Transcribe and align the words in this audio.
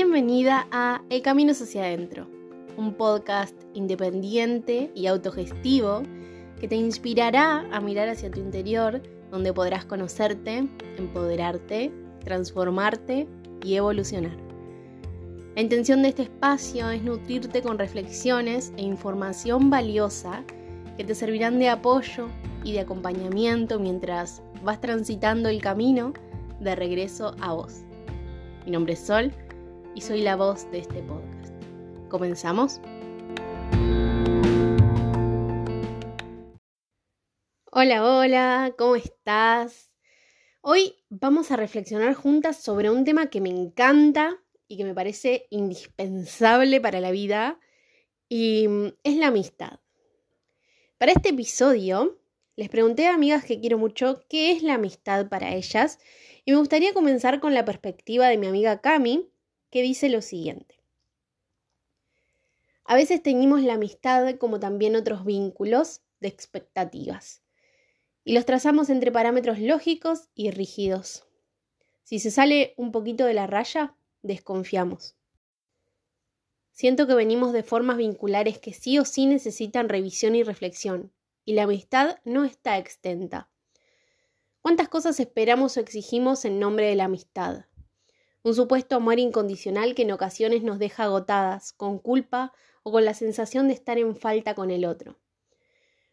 Bienvenida 0.00 0.68
a 0.70 1.02
El 1.10 1.22
Camino 1.22 1.50
hacia 1.50 1.82
adentro, 1.82 2.28
un 2.76 2.94
podcast 2.94 3.56
independiente 3.74 4.92
y 4.94 5.08
autogestivo 5.08 6.04
que 6.60 6.68
te 6.68 6.76
inspirará 6.76 7.66
a 7.72 7.80
mirar 7.80 8.08
hacia 8.08 8.30
tu 8.30 8.38
interior, 8.38 9.02
donde 9.32 9.52
podrás 9.52 9.84
conocerte, 9.86 10.68
empoderarte, 10.98 11.90
transformarte 12.22 13.26
y 13.64 13.74
evolucionar. 13.74 14.36
La 15.56 15.62
intención 15.62 16.02
de 16.02 16.10
este 16.10 16.22
espacio 16.22 16.90
es 16.90 17.02
nutrirte 17.02 17.60
con 17.60 17.76
reflexiones 17.76 18.72
e 18.76 18.82
información 18.82 19.68
valiosa 19.68 20.44
que 20.96 21.02
te 21.02 21.16
servirán 21.16 21.58
de 21.58 21.70
apoyo 21.70 22.28
y 22.62 22.72
de 22.72 22.80
acompañamiento 22.82 23.80
mientras 23.80 24.42
vas 24.62 24.80
transitando 24.80 25.48
el 25.48 25.60
camino 25.60 26.12
de 26.60 26.76
regreso 26.76 27.34
a 27.40 27.52
vos. 27.52 27.80
Mi 28.64 28.70
nombre 28.70 28.92
es 28.92 29.00
Sol 29.00 29.32
y 29.94 30.00
soy 30.00 30.22
la 30.22 30.36
voz 30.36 30.70
de 30.70 30.78
este 30.78 31.02
podcast. 31.02 31.54
¿Comenzamos? 32.08 32.80
Hola, 37.70 38.04
hola, 38.04 38.74
¿cómo 38.76 38.96
estás? 38.96 39.90
Hoy 40.60 40.96
vamos 41.08 41.50
a 41.50 41.56
reflexionar 41.56 42.14
juntas 42.14 42.62
sobre 42.62 42.90
un 42.90 43.04
tema 43.04 43.30
que 43.30 43.40
me 43.40 43.50
encanta 43.50 44.42
y 44.66 44.76
que 44.76 44.84
me 44.84 44.94
parece 44.94 45.46
indispensable 45.50 46.80
para 46.80 47.00
la 47.00 47.10
vida 47.10 47.60
y 48.28 48.66
es 49.04 49.16
la 49.16 49.28
amistad. 49.28 49.80
Para 50.98 51.12
este 51.12 51.28
episodio 51.28 52.18
les 52.56 52.68
pregunté 52.68 53.06
a 53.06 53.14
amigas 53.14 53.44
que 53.44 53.60
quiero 53.60 53.78
mucho 53.78 54.24
qué 54.28 54.50
es 54.50 54.64
la 54.64 54.74
amistad 54.74 55.28
para 55.28 55.54
ellas 55.54 56.00
y 56.44 56.50
me 56.50 56.58
gustaría 56.58 56.92
comenzar 56.92 57.38
con 57.38 57.54
la 57.54 57.64
perspectiva 57.64 58.26
de 58.26 58.36
mi 58.36 58.48
amiga 58.48 58.80
Cami, 58.80 59.30
que 59.70 59.82
dice 59.82 60.08
lo 60.08 60.22
siguiente. 60.22 60.80
A 62.84 62.94
veces 62.94 63.22
teñimos 63.22 63.62
la 63.62 63.74
amistad 63.74 64.36
como 64.36 64.58
también 64.58 64.96
otros 64.96 65.24
vínculos 65.24 66.00
de 66.20 66.28
expectativas 66.28 67.42
y 68.24 68.32
los 68.34 68.44
trazamos 68.44 68.90
entre 68.90 69.10
parámetros 69.10 69.58
lógicos 69.58 70.28
y 70.34 70.50
rígidos. 70.50 71.24
Si 72.02 72.18
se 72.18 72.30
sale 72.30 72.74
un 72.76 72.92
poquito 72.92 73.24
de 73.24 73.34
la 73.34 73.46
raya, 73.46 73.94
desconfiamos. 74.22 75.16
Siento 76.72 77.06
que 77.06 77.14
venimos 77.14 77.52
de 77.52 77.62
formas 77.62 77.96
vinculares 77.96 78.58
que 78.58 78.72
sí 78.72 78.98
o 78.98 79.04
sí 79.04 79.26
necesitan 79.26 79.88
revisión 79.88 80.34
y 80.34 80.42
reflexión, 80.42 81.12
y 81.44 81.54
la 81.54 81.62
amistad 81.62 82.18
no 82.24 82.44
está 82.44 82.76
extenta. 82.78 83.48
¿Cuántas 84.60 84.88
cosas 84.88 85.18
esperamos 85.20 85.76
o 85.76 85.80
exigimos 85.80 86.44
en 86.44 86.60
nombre 86.60 86.86
de 86.86 86.96
la 86.96 87.04
amistad? 87.04 87.64
Un 88.42 88.54
supuesto 88.54 88.96
amor 88.96 89.18
incondicional 89.18 89.94
que 89.94 90.02
en 90.02 90.12
ocasiones 90.12 90.62
nos 90.62 90.78
deja 90.78 91.04
agotadas, 91.04 91.72
con 91.72 91.98
culpa 91.98 92.52
o 92.82 92.92
con 92.92 93.04
la 93.04 93.14
sensación 93.14 93.68
de 93.68 93.74
estar 93.74 93.98
en 93.98 94.16
falta 94.16 94.54
con 94.54 94.70
el 94.70 94.84
otro. 94.84 95.18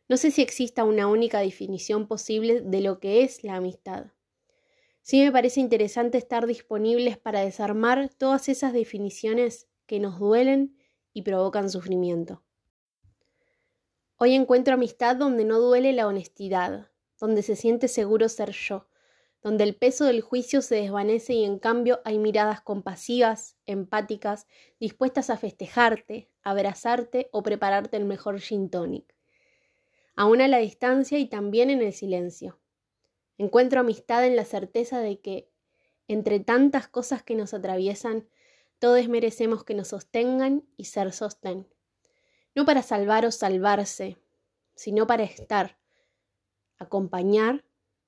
No 0.08 0.18
sé 0.18 0.32
si 0.32 0.42
exista 0.42 0.84
una 0.84 1.08
única 1.08 1.40
definición 1.40 2.08
posible 2.08 2.62
de 2.62 2.82
lo 2.82 3.00
que 3.00 3.24
es 3.24 3.44
la 3.44 3.56
amistad. 3.56 4.08
Sí 5.02 5.20
me 5.22 5.32
parece 5.32 5.60
interesante 5.60 6.18
estar 6.18 6.48
disponibles 6.48 7.18
para 7.18 7.42
desarmar 7.42 8.10
todas 8.10 8.50
esas 8.50 8.74
definiciones 8.74 9.68
que 9.86 10.00
nos 10.00 10.20
duelen 10.20 10.78
y 11.14 11.22
provocan 11.22 11.70
sufrimiento. 11.70 12.44
Hoy 14.18 14.34
encuentro 14.34 14.74
amistad 14.74 15.16
donde 15.16 15.46
no 15.46 15.60
duele 15.60 15.94
la 15.94 16.08
honestidad, 16.08 16.90
donde 17.20 17.42
se 17.44 17.56
siente 17.56 17.88
seguro 17.88 18.30
ser 18.30 18.52
yo, 18.52 18.88
donde 19.46 19.64
el 19.64 19.76
peso 19.76 20.06
del 20.06 20.22
juicio 20.22 20.64
se 20.64 20.74
desvanece 20.74 21.34
y 21.34 21.44
en 21.44 21.60
cambio 21.60 22.02
hay 22.04 22.18
miradas 22.18 22.62
compasivas, 22.62 23.60
empáticas, 23.68 24.48
dispuestas 24.80 25.30
a 25.30 25.38
festejarte, 25.38 26.32
abrazarte 26.42 27.30
o 27.32 27.44
prepararte 27.44 27.96
el 27.98 28.06
mejor 28.06 28.40
gin 28.40 28.72
tonic. 28.72 29.14
Aún 30.16 30.42
a 30.42 30.48
la 30.48 30.58
distancia 30.58 31.20
y 31.20 31.28
también 31.28 31.70
en 31.70 31.84
el 31.84 31.94
silencio. 31.94 32.60
Encuentro 33.38 33.82
amistad 33.82 34.26
en 34.26 34.36
la 34.36 34.46
certeza 34.46 35.00
de 35.00 35.20
que, 35.20 35.48
entre 36.08 36.40
tantas 36.40 36.88
cosas 36.88 37.22
que 37.22 37.36
nos 37.36 37.54
atraviesan, 37.54 38.28
todos 38.80 39.08
merecemos 39.10 39.64
que 39.64 39.76
nos 39.76 39.90
sostengan 39.90 40.64
y 40.76 40.86
ser 40.86 41.12
sostén 41.12 41.68
no 42.56 42.66
para 42.66 42.82
salvar 42.82 43.26
o 43.26 43.32
salvarse, 43.32 44.18
sino 44.76 45.06
para 45.06 45.24
estar, 45.24 45.78
acompañar, 46.78 47.66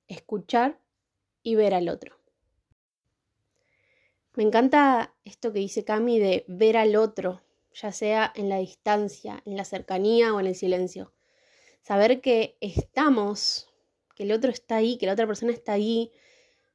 escuchar 0.08 0.80
y 1.47 1.56
ver 1.56 1.74
al 1.74 1.88
otro. 1.88 2.18
Me 4.35 4.44
encanta 4.44 5.16
esto 5.24 5.53
que 5.53 5.59
dice 5.59 5.85
Cami 5.85 6.19
de 6.19 6.44
ver 6.50 6.75
al 6.75 6.97
otro, 6.97 7.41
ya 7.74 7.94
sea 7.94 8.34
en 8.35 8.50
la 8.50 8.58
distancia, 8.58 9.41
en 9.46 9.56
la 9.56 9.63
cercanía 9.63 10.34
o 10.34 10.41
en 10.41 10.47
el 10.47 10.56
silencio. 10.56 11.13
Saber 11.84 12.19
que 12.19 12.58
estamos, 12.59 13.69
que 14.13 14.24
el 14.24 14.34
otro 14.34 14.52
está 14.52 14.75
ahí, 14.75 14.97
que 14.97 15.06
la 15.06 15.13
otra 15.13 15.25
persona 15.25 15.53
está 15.53 15.72
ahí, 15.72 16.12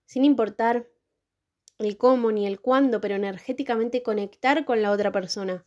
sin 0.06 0.25
importar 0.25 0.89
el 1.78 1.99
cómo 1.99 2.33
ni 2.33 2.47
el 2.47 2.59
cuándo, 2.59 3.03
pero 3.03 3.15
energéticamente 3.15 4.03
conectar 4.03 4.65
con 4.65 4.81
la 4.81 4.91
otra 4.91 5.12
persona. 5.12 5.66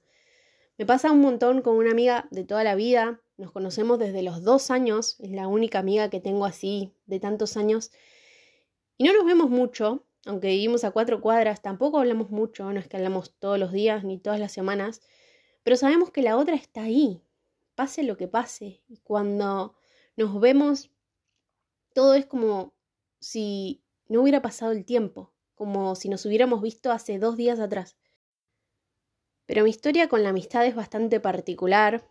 Me 0.79 0.87
pasa 0.87 1.11
un 1.11 1.21
montón 1.21 1.61
con 1.61 1.75
una 1.75 1.91
amiga 1.91 2.27
de 2.31 2.43
toda 2.43 2.63
la 2.63 2.73
vida, 2.73 3.21
nos 3.37 3.51
conocemos 3.51 3.99
desde 3.99 4.23
los 4.23 4.43
dos 4.43 4.71
años, 4.71 5.15
es 5.19 5.29
la 5.29 5.47
única 5.47 5.77
amiga 5.77 6.09
que 6.09 6.19
tengo 6.19 6.45
así 6.45 6.91
de 7.05 7.19
tantos 7.19 7.55
años, 7.55 7.91
y 8.97 9.03
no 9.03 9.13
nos 9.13 9.25
vemos 9.25 9.49
mucho, 9.49 10.05
aunque 10.25 10.47
vivimos 10.47 10.83
a 10.83 10.91
cuatro 10.91 11.21
cuadras, 11.21 11.61
tampoco 11.61 11.99
hablamos 11.99 12.29
mucho, 12.29 12.71
no 12.71 12.79
es 12.79 12.87
que 12.87 12.97
hablamos 12.97 13.33
todos 13.39 13.59
los 13.59 13.71
días 13.71 14.03
ni 14.03 14.17
todas 14.17 14.39
las 14.39 14.51
semanas, 14.51 15.01
pero 15.63 15.75
sabemos 15.75 16.11
que 16.11 16.21
la 16.21 16.37
otra 16.37 16.55
está 16.55 16.83
ahí, 16.83 17.21
pase 17.75 18.03
lo 18.03 18.17
que 18.17 18.27
pase, 18.27 18.83
y 18.87 18.97
cuando 18.97 19.75
nos 20.15 20.39
vemos, 20.39 20.91
todo 21.93 22.13
es 22.15 22.25
como 22.25 22.73
si 23.19 23.83
no 24.07 24.21
hubiera 24.21 24.41
pasado 24.41 24.71
el 24.71 24.85
tiempo, 24.85 25.33
como 25.55 25.95
si 25.95 26.09
nos 26.09 26.25
hubiéramos 26.25 26.61
visto 26.61 26.91
hace 26.91 27.19
dos 27.19 27.37
días 27.37 27.59
atrás. 27.59 27.97
Pero 29.45 29.63
mi 29.63 29.69
historia 29.69 30.07
con 30.07 30.23
la 30.23 30.29
amistad 30.29 30.65
es 30.65 30.75
bastante 30.75 31.19
particular 31.19 32.07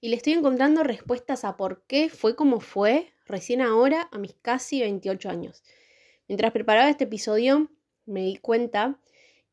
y 0.00 0.08
le 0.08 0.16
estoy 0.16 0.34
encontrando 0.34 0.84
respuestas 0.84 1.44
a 1.44 1.56
por 1.56 1.82
qué 1.86 2.08
fue 2.08 2.36
como 2.36 2.60
fue 2.60 3.12
recién 3.26 3.60
ahora 3.60 4.08
a 4.12 4.18
mis 4.18 4.34
casi 4.34 4.80
28 4.80 5.28
años. 5.28 5.62
Mientras 6.28 6.52
preparaba 6.52 6.90
este 6.90 7.04
episodio 7.04 7.70
me 8.04 8.22
di 8.22 8.36
cuenta 8.36 9.00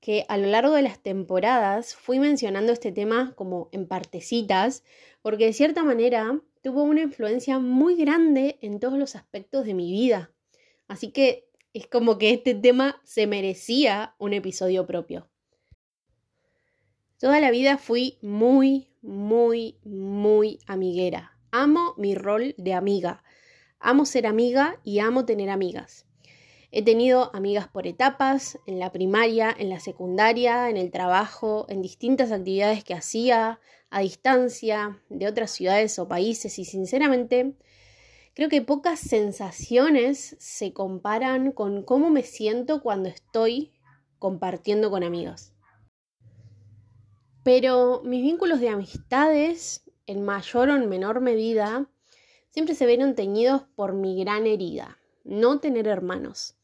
que 0.01 0.25
a 0.27 0.37
lo 0.37 0.47
largo 0.47 0.73
de 0.73 0.81
las 0.81 1.01
temporadas 1.01 1.95
fui 1.95 2.19
mencionando 2.19 2.73
este 2.73 2.91
tema 2.91 3.33
como 3.35 3.69
en 3.71 3.87
partecitas, 3.87 4.83
porque 5.21 5.45
de 5.45 5.53
cierta 5.53 5.83
manera 5.83 6.39
tuvo 6.61 6.83
una 6.83 7.01
influencia 7.01 7.59
muy 7.59 7.95
grande 7.95 8.59
en 8.61 8.79
todos 8.79 8.99
los 8.99 9.15
aspectos 9.15 9.65
de 9.65 9.73
mi 9.73 9.89
vida. 9.91 10.31
Así 10.87 11.11
que 11.11 11.49
es 11.73 11.87
como 11.87 12.17
que 12.17 12.31
este 12.31 12.53
tema 12.53 13.01
se 13.03 13.25
merecía 13.25 14.13
un 14.19 14.33
episodio 14.33 14.85
propio. 14.85 15.29
Toda 17.17 17.39
la 17.39 17.51
vida 17.51 17.77
fui 17.77 18.17
muy, 18.21 18.89
muy, 19.01 19.79
muy 19.85 20.59
amiguera. 20.67 21.39
Amo 21.51 21.95
mi 21.97 22.15
rol 22.15 22.53
de 22.57 22.73
amiga. 22.73 23.23
Amo 23.79 24.05
ser 24.05 24.27
amiga 24.27 24.79
y 24.83 24.99
amo 24.99 25.25
tener 25.25 25.49
amigas. 25.49 26.05
He 26.77 26.83
tenido 26.83 27.33
amigas 27.33 27.69
por 27.69 27.87
etapas, 27.87 28.59
en 28.65 28.79
la 28.79 28.91
primaria, 28.91 29.55
en 29.57 29.69
la 29.69 29.79
secundaria, 29.79 30.69
en 30.69 30.75
el 30.75 30.91
trabajo, 30.91 31.65
en 31.69 31.81
distintas 31.81 32.33
actividades 32.33 32.83
que 32.83 32.93
hacía, 32.93 33.61
a 33.89 34.01
distancia, 34.01 35.01
de 35.07 35.25
otras 35.25 35.51
ciudades 35.51 35.97
o 35.99 36.09
países 36.09 36.59
y 36.59 36.65
sinceramente 36.65 37.55
creo 38.33 38.49
que 38.49 38.61
pocas 38.61 38.99
sensaciones 38.99 40.35
se 40.37 40.73
comparan 40.73 41.53
con 41.53 41.81
cómo 41.81 42.09
me 42.09 42.23
siento 42.23 42.81
cuando 42.81 43.07
estoy 43.07 43.71
compartiendo 44.19 44.91
con 44.91 45.05
amigas. 45.05 45.53
Pero 47.43 48.01
mis 48.03 48.21
vínculos 48.21 48.59
de 48.59 48.67
amistades, 48.67 49.89
en 50.07 50.25
mayor 50.25 50.67
o 50.67 50.75
en 50.75 50.89
menor 50.89 51.21
medida, 51.21 51.89
siempre 52.49 52.75
se 52.75 52.85
vieron 52.85 53.15
teñidos 53.15 53.61
por 53.77 53.93
mi 53.93 54.19
gran 54.19 54.45
herida, 54.45 54.97
no 55.23 55.61
tener 55.61 55.87
hermanos. 55.87 56.57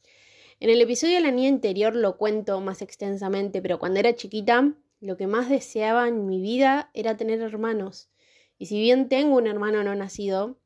En 0.62 0.70
el 0.70 0.80
episodio 0.80 1.16
de 1.16 1.22
la 1.22 1.32
niña 1.32 1.50
interior 1.50 1.96
lo 1.96 2.18
cuento 2.18 2.62
más 2.62 2.84
extensamente, 2.84 3.64
pero 3.64 3.80
cuando 3.80 4.00
era 4.00 4.14
chiquita, 4.14 4.76
lo 5.00 5.18
que 5.18 5.26
más 5.26 5.50
deseaba 5.50 6.08
en 6.08 6.28
mi 6.28 6.40
vida 6.40 6.92
era 6.94 7.18
tener 7.18 7.42
hermanos. 7.42 8.12
Y 8.60 8.68
si 8.68 8.80
bien 8.80 9.10
tengo 9.10 9.38
un 9.38 9.48
hermano 9.48 9.84
no 9.84 9.96
nacido, 9.96 10.60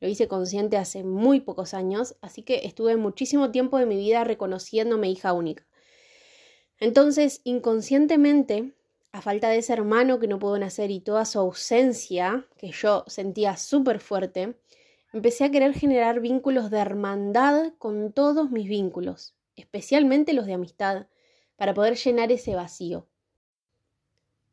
lo 0.00 0.08
hice 0.08 0.28
consciente 0.28 0.76
hace 0.76 1.02
muy 1.02 1.40
pocos 1.40 1.72
años, 1.72 2.14
así 2.20 2.42
que 2.42 2.66
estuve 2.66 2.98
muchísimo 2.98 3.50
tiempo 3.50 3.78
de 3.78 3.86
mi 3.86 3.96
vida 3.96 4.22
reconociéndome 4.22 5.08
hija 5.08 5.32
única. 5.32 5.66
Entonces, 6.78 7.40
inconscientemente, 7.44 8.74
a 9.12 9.22
falta 9.22 9.48
de 9.48 9.60
ese 9.60 9.72
hermano 9.72 10.18
que 10.18 10.28
no 10.28 10.38
pudo 10.38 10.58
nacer 10.58 10.90
y 10.90 11.00
toda 11.00 11.24
su 11.24 11.38
ausencia, 11.38 12.46
que 12.58 12.70
yo 12.70 13.02
sentía 13.06 13.56
súper 13.56 14.00
fuerte, 14.00 14.58
empecé 15.14 15.44
a 15.44 15.50
querer 15.50 15.72
generar 15.72 16.20
vínculos 16.20 16.70
de 16.70 16.80
hermandad 16.80 17.72
con 17.78 18.12
todos 18.12 18.50
mis 18.50 18.68
vínculos, 18.68 19.37
especialmente 19.58 20.32
los 20.32 20.46
de 20.46 20.54
amistad, 20.54 21.06
para 21.56 21.74
poder 21.74 21.96
llenar 21.96 22.32
ese 22.32 22.54
vacío. 22.54 23.08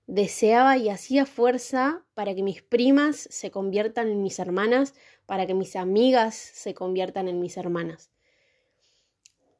deseaba 0.08 0.78
y 0.78 0.90
hacía 0.90 1.26
fuerza 1.26 2.06
para 2.14 2.36
que 2.36 2.44
mis 2.44 2.62
primas 2.62 3.16
se 3.32 3.52
conviertan 3.52 4.10
en 4.10 4.22
mis 4.22 4.40
hermanas, 4.40 4.94
para 5.26 5.46
que 5.48 5.54
mis 5.54 5.76
amigas 5.76 6.36
se 6.36 6.74
conviertan 6.74 7.28
en 7.28 7.40
mis 7.40 7.58
hermanas. 7.58 8.12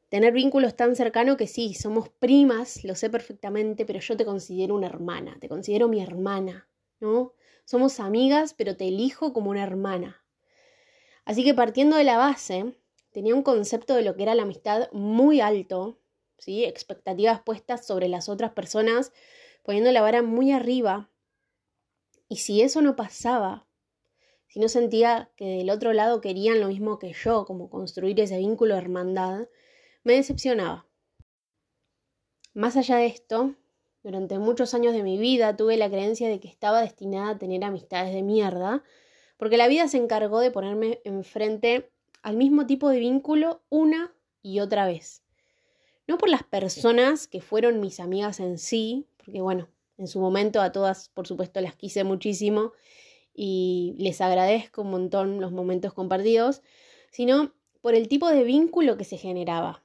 Tener 0.10 0.34
vínculos 0.34 0.76
tan 0.76 0.96
cercanos 0.96 1.36
que 1.36 1.48
sí, 1.48 1.74
somos 1.74 2.10
primas, 2.10 2.84
lo 2.84 2.96
sé 2.96 3.10
perfectamente, 3.10 3.86
pero 3.86 4.00
yo 4.00 4.16
te 4.16 4.26
considero 4.26 4.76
una 4.76 4.88
hermana, 4.88 5.38
te 5.40 5.50
considero 5.50 5.88
mi 5.88 6.02
hermana, 6.02 6.70
¿no? 7.00 7.34
Somos 7.66 8.00
amigas, 8.00 8.54
pero 8.54 8.78
te 8.78 8.88
elijo 8.88 9.34
como 9.34 9.50
una 9.50 9.64
hermana. 9.64 10.24
Así 11.26 11.44
que 11.44 11.56
partiendo 11.56 11.98
de 11.98 12.04
la 12.04 12.18
base, 12.18 12.76
tenía 13.16 13.34
un 13.34 13.44
concepto 13.44 13.96
de 13.96 14.02
lo 14.02 14.18
que 14.18 14.24
era 14.24 14.36
la 14.36 14.44
amistad 14.44 14.92
muy 14.92 15.40
alto, 15.40 15.98
¿sí? 16.38 16.66
Expectativas 16.66 17.40
puestas 17.40 17.88
sobre 17.88 18.10
las 18.10 18.28
otras 18.28 18.52
personas, 18.52 19.14
poniendo 19.64 19.90
la 19.94 20.02
vara 20.02 20.22
muy 20.22 20.52
arriba. 20.52 21.10
Y 22.28 22.36
si 22.36 22.62
eso 22.62 22.82
no 22.82 22.98
pasaba, 22.98 23.68
si 24.48 24.60
no 24.60 24.68
sentía 24.68 25.32
que 25.38 25.46
del 25.46 25.70
otro 25.70 25.94
lado 25.94 26.20
querían 26.20 26.60
lo 26.60 26.68
mismo 26.68 27.00
que 27.00 27.14
yo, 27.14 27.46
como 27.46 27.70
construir 27.70 28.20
ese 28.20 28.38
vínculo 28.38 28.76
de 28.76 28.82
hermandad, 28.82 29.48
me 30.04 30.16
decepcionaba. 30.16 30.86
Más 32.54 32.76
allá 32.76 32.98
de 32.98 33.06
esto, 33.06 33.56
durante 34.04 34.40
muchos 34.40 34.74
años 34.74 34.94
de 34.94 35.04
mi 35.04 35.18
vida 35.18 35.56
tuve 35.56 35.78
la 35.78 35.90
creencia 35.90 36.28
de 36.28 36.42
que 36.42 36.50
estaba 36.50 36.82
destinada 36.82 37.30
a 37.30 37.38
tener 37.38 37.64
amistades 37.64 38.14
de 38.14 38.24
mierda, 38.24 38.84
porque 39.38 39.56
la 39.56 39.70
vida 39.70 39.88
se 39.88 40.00
encargó 40.00 40.42
de 40.42 40.52
ponerme 40.52 41.00
enfrente 41.06 41.95
al 42.26 42.38
mismo 42.38 42.66
tipo 42.66 42.90
de 42.90 42.98
vínculo 42.98 43.62
una 43.70 44.12
y 44.42 44.60
otra 44.60 44.88
vez. 44.88 45.22
No 46.08 46.18
por 46.18 46.28
las 46.28 46.42
personas 46.42 47.28
que 47.28 47.40
fueron 47.40 47.80
mis 47.80 48.00
amigas 48.00 48.40
en 48.40 48.58
sí, 48.58 49.06
porque 49.18 49.42
bueno, 49.42 49.68
en 50.00 50.08
su 50.08 50.20
momento 50.20 50.60
a 50.60 50.72
todas 50.72 51.10
por 51.10 51.28
supuesto 51.28 51.62
las 51.62 51.76
quise 51.76 52.04
muchísimo 52.04 52.74
y 53.32 53.94
les 54.00 54.22
agradezco 54.22 54.82
un 54.82 54.90
montón 54.90 55.40
los 55.40 55.52
momentos 55.52 55.94
compartidos, 55.94 56.64
sino 57.12 57.54
por 57.82 57.94
el 57.94 58.08
tipo 58.08 58.28
de 58.30 58.44
vínculo 58.44 58.98
que 58.98 59.04
se 59.04 59.18
generaba. 59.18 59.84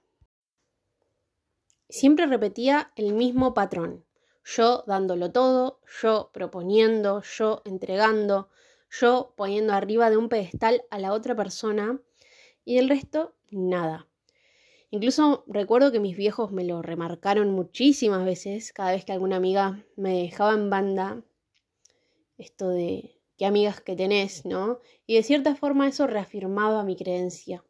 Siempre 1.91 2.25
repetía 2.25 2.91
el 2.97 3.13
mismo 3.13 3.53
patrón, 3.53 4.07
yo 4.45 4.83
dándolo 4.87 5.31
todo, 5.31 5.83
yo 6.01 6.31
proponiendo, 6.33 7.21
yo 7.21 7.61
entregando, 7.67 8.49
yo 8.91 9.35
poniendo 9.37 9.75
arriba 9.75 10.09
de 10.09 10.17
un 10.17 10.31
pedestal 10.31 10.85
a 10.89 10.99
la 10.99 11.13
otra 11.13 11.37
persona 11.37 12.01
y 12.71 12.79
el 12.79 12.89
resto 12.89 13.35
nada. 13.51 14.07
Incluso 14.91 15.43
recuerdo 15.49 15.91
que 15.91 15.99
mis 15.99 16.17
viejos 16.17 16.53
me 16.53 16.63
lo 16.63 16.83
remarcaron 16.83 17.51
muchísimas 17.51 18.25
veces 18.25 18.73
cada 18.73 18.93
vez 18.93 19.05
que 19.05 19.11
alguna 19.11 19.39
amiga 19.39 19.85
me 19.97 20.23
dejaba 20.23 20.55
en 20.55 20.71
banda 20.71 21.25
esto 22.39 22.69
de 22.69 23.19
qué 23.37 23.47
amigas 23.47 23.81
que 23.81 23.97
tenés, 23.97 24.47
¿no? 24.47 24.79
Y 25.05 25.17
de 25.17 25.25
cierta 25.25 25.57
forma 25.57 25.89
eso 25.89 26.07
reafirmaba 26.07 26.85
mi 26.85 26.95
creencia. 26.95 27.65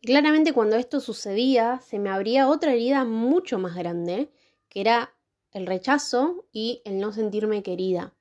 Claramente 0.00 0.54
cuando 0.54 0.76
esto 0.76 1.00
sucedía 1.00 1.80
se 1.80 1.98
me 1.98 2.08
abría 2.08 2.48
otra 2.48 2.72
herida 2.72 3.04
mucho 3.04 3.58
más 3.58 3.74
grande, 3.74 4.32
que 4.70 4.80
era 4.80 5.14
el 5.52 5.66
rechazo 5.66 6.46
y 6.50 6.80
el 6.86 6.98
no 6.98 7.12
sentirme 7.12 7.62
querida. 7.62 8.14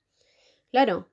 Claro, 0.70 1.08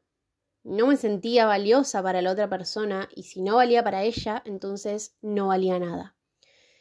no 0.64 0.86
me 0.86 0.96
sentía 0.96 1.46
valiosa 1.46 2.02
para 2.02 2.22
la 2.22 2.32
otra 2.32 2.48
persona 2.48 3.08
y 3.14 3.24
si 3.24 3.42
no 3.42 3.56
valía 3.56 3.84
para 3.84 4.02
ella, 4.02 4.42
entonces 4.46 5.16
no 5.20 5.48
valía 5.48 5.78
nada. 5.78 6.16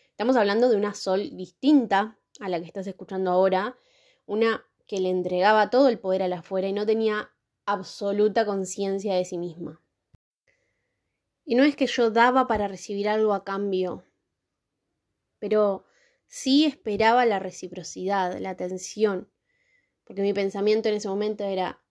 Estamos 0.10 0.38
hablando 0.38 0.70
de 0.70 0.78
una 0.78 0.94
Sol 0.94 1.36
distinta 1.36 2.18
a 2.40 2.50
la 2.50 2.60
que 2.60 2.66
estás 2.66 2.88
escuchando 2.88 3.32
ahora, 3.32 3.78
una 4.26 4.66
que 4.88 5.00
le 5.00 5.10
entregaba 5.10 5.70
todo 5.70 5.90
el 5.90 6.00
poder 6.00 6.24
a 6.24 6.28
la 6.28 6.40
afuera 6.40 6.68
y 6.68 6.74
no 6.74 6.86
tenía 6.86 7.32
absoluta 7.66 8.46
conciencia 8.46 9.16
de 9.16 9.26
sí 9.26 9.38
misma. 9.38 9.82
Y 11.46 11.56
no 11.56 11.64
es 11.64 11.76
que 11.76 11.88
yo 11.88 12.10
daba 12.10 12.48
para 12.48 12.70
recibir 12.70 13.10
algo 13.10 13.34
a 13.34 13.44
cambio, 13.44 14.06
pero 15.40 15.86
sí 16.28 16.64
esperaba 16.64 17.26
la 17.26 17.40
reciprocidad, 17.40 18.40
la 18.40 18.52
atención, 18.52 19.30
porque 20.06 20.22
mi 20.22 20.34
pensamiento 20.34 20.88
en 20.88 20.96
ese 20.96 21.10
momento 21.10 21.44
era, 21.44 21.83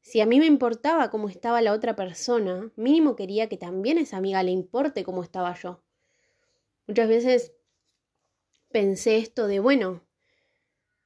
si 0.00 0.20
a 0.20 0.26
mí 0.26 0.38
me 0.38 0.46
importaba 0.46 1.10
cómo 1.10 1.28
estaba 1.28 1.60
la 1.62 1.72
otra 1.72 1.96
persona, 1.96 2.70
mínimo 2.76 3.16
quería 3.16 3.48
que 3.48 3.56
también 3.56 3.98
a 3.98 4.02
esa 4.02 4.16
amiga 4.16 4.42
le 4.42 4.50
importe 4.50 5.04
cómo 5.04 5.22
estaba 5.22 5.54
yo. 5.54 5.82
Muchas 6.86 7.08
veces 7.08 7.52
pensé 8.70 9.18
esto 9.18 9.46
de, 9.46 9.60
bueno, 9.60 10.02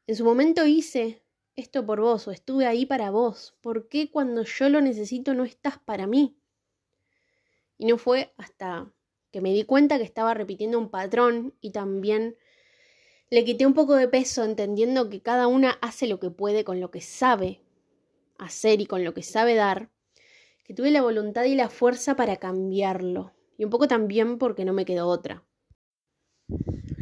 en 0.06 0.16
su 0.16 0.24
momento 0.24 0.66
hice 0.66 1.22
esto 1.56 1.84
por 1.84 2.00
vos 2.00 2.26
o 2.28 2.30
estuve 2.30 2.66
ahí 2.66 2.86
para 2.86 3.10
vos, 3.10 3.56
¿por 3.60 3.88
qué 3.88 4.10
cuando 4.10 4.44
yo 4.44 4.68
lo 4.68 4.80
necesito 4.80 5.34
no 5.34 5.44
estás 5.44 5.78
para 5.78 6.06
mí? 6.06 6.36
Y 7.78 7.86
no 7.86 7.98
fue 7.98 8.32
hasta 8.36 8.92
que 9.30 9.40
me 9.40 9.52
di 9.52 9.64
cuenta 9.64 9.98
que 9.98 10.04
estaba 10.04 10.34
repitiendo 10.34 10.78
un 10.78 10.90
patrón 10.90 11.54
y 11.60 11.70
también 11.70 12.36
le 13.30 13.44
quité 13.44 13.66
un 13.66 13.74
poco 13.74 13.94
de 13.94 14.08
peso 14.08 14.44
entendiendo 14.44 15.08
que 15.08 15.22
cada 15.22 15.46
una 15.46 15.78
hace 15.80 16.06
lo 16.06 16.20
que 16.20 16.30
puede 16.30 16.64
con 16.64 16.80
lo 16.80 16.90
que 16.90 17.00
sabe 17.00 17.61
hacer 18.42 18.80
y 18.80 18.86
con 18.86 19.04
lo 19.04 19.14
que 19.14 19.22
sabe 19.22 19.54
dar, 19.54 19.90
que 20.64 20.74
tuve 20.74 20.90
la 20.90 21.02
voluntad 21.02 21.44
y 21.44 21.54
la 21.54 21.68
fuerza 21.68 22.16
para 22.16 22.36
cambiarlo. 22.36 23.32
Y 23.56 23.64
un 23.64 23.70
poco 23.70 23.88
también 23.88 24.38
porque 24.38 24.64
no 24.64 24.72
me 24.72 24.84
quedó 24.84 25.06
otra. 25.08 25.44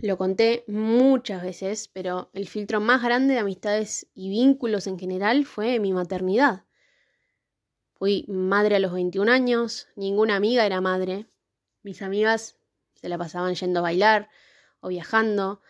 Lo 0.03 0.17
conté 0.17 0.65
muchas 0.67 1.43
veces, 1.43 1.89
pero 1.89 2.31
el 2.33 2.49
filtro 2.49 2.81
más 2.81 3.03
grande 3.03 3.35
de 3.35 3.41
amistades 3.41 4.07
y 4.15 4.31
vínculos 4.31 4.87
en 4.87 4.99
general 4.99 5.45
fue 5.45 5.79
mi 5.79 5.93
maternidad. 5.93 6.65
Fui 7.95 8.25
madre 8.29 8.77
a 8.77 8.79
los 8.79 8.93
21 8.93 9.31
años, 9.31 9.89
ninguna 9.97 10.37
amiga 10.37 10.65
era 10.65 10.81
madre. 10.81 11.27
Mis 11.83 12.01
amigas 12.01 12.57
se 12.95 13.09
la 13.09 13.19
pasaban 13.19 13.55
yendo 13.55 13.81
a 13.81 13.83
bailar 13.83 14.31
o 14.81 14.89
viajando 14.89 15.61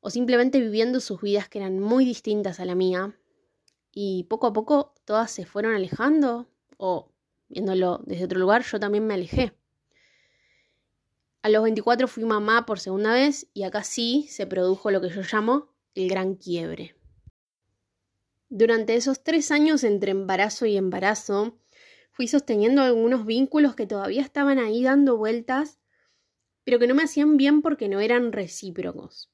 o 0.00 0.10
simplemente 0.10 0.60
viviendo 0.60 1.00
sus 1.00 1.20
vidas 1.20 1.48
que 1.48 1.58
eran 1.58 1.80
muy 1.80 2.04
distintas 2.04 2.60
a 2.60 2.64
la 2.64 2.74
mía 2.74 3.16
y 3.94 4.24
poco 4.24 4.48
a 4.48 4.52
poco 4.52 4.92
todas 5.04 5.30
se 5.30 5.46
fueron 5.46 5.74
alejando 5.74 6.48
o 6.76 7.12
viéndolo 7.48 8.02
desde 8.04 8.24
otro 8.24 8.40
lugar 8.40 8.64
yo 8.64 8.80
también 8.80 9.06
me 9.06 9.14
alejé. 9.14 9.54
A 11.42 11.48
los 11.48 11.62
24 11.62 12.08
fui 12.08 12.24
mamá 12.24 12.66
por 12.66 12.80
segunda 12.80 13.12
vez 13.12 13.46
y 13.54 13.62
acá 13.62 13.84
sí 13.84 14.26
se 14.28 14.46
produjo 14.46 14.90
lo 14.90 15.00
que 15.00 15.10
yo 15.10 15.22
llamo 15.30 15.68
el 15.94 16.08
gran 16.08 16.34
quiebre. 16.34 16.96
Durante 18.48 18.96
esos 18.96 19.22
tres 19.22 19.50
años 19.50 19.84
entre 19.84 20.10
embarazo 20.10 20.66
y 20.66 20.76
embarazo, 20.76 21.58
fui 22.12 22.28
sosteniendo 22.28 22.82
algunos 22.82 23.26
vínculos 23.26 23.74
que 23.74 23.86
todavía 23.86 24.22
estaban 24.22 24.58
ahí 24.58 24.82
dando 24.82 25.16
vueltas, 25.16 25.78
pero 26.64 26.78
que 26.78 26.86
no 26.86 26.94
me 26.94 27.02
hacían 27.02 27.36
bien 27.36 27.62
porque 27.62 27.88
no 27.88 28.00
eran 28.00 28.32
recíprocos. 28.32 29.30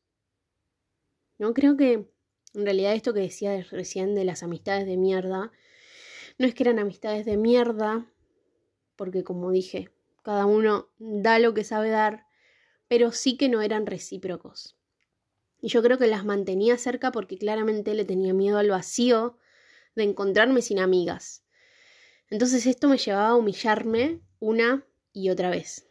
No 1.38 1.54
creo 1.54 1.76
que 1.76 2.10
en 2.54 2.64
realidad 2.64 2.94
esto 2.94 3.14
que 3.14 3.20
decía 3.20 3.64
recién 3.70 4.14
de 4.14 4.24
las 4.24 4.42
amistades 4.42 4.86
de 4.86 4.96
mierda, 4.96 5.52
no 6.38 6.46
es 6.46 6.54
que 6.54 6.62
eran 6.62 6.78
amistades 6.78 7.24
de 7.26 7.36
mierda, 7.36 8.06
porque 8.96 9.24
como 9.24 9.50
dije, 9.50 9.90
cada 10.22 10.46
uno 10.46 10.88
da 10.98 11.38
lo 11.38 11.54
que 11.54 11.64
sabe 11.64 11.90
dar, 11.90 12.26
pero 12.88 13.12
sí 13.12 13.36
que 13.36 13.48
no 13.48 13.62
eran 13.62 13.86
recíprocos. 13.86 14.76
Y 15.62 15.68
yo 15.68 15.82
creo 15.82 15.98
que 15.98 16.06
las 16.06 16.24
mantenía 16.24 16.76
cerca 16.78 17.12
porque 17.12 17.38
claramente 17.38 17.94
le 17.94 18.04
tenía 18.04 18.32
miedo 18.32 18.58
al 18.58 18.70
vacío 18.70 19.38
de 19.94 20.04
encontrarme 20.04 20.62
sin 20.62 20.78
amigas. 20.78 21.44
Entonces 22.30 22.66
esto 22.66 22.88
me 22.88 22.98
llevaba 22.98 23.28
a 23.28 23.36
humillarme 23.36 24.20
una 24.38 24.86
y 25.12 25.30
otra 25.30 25.50
vez. 25.50 25.88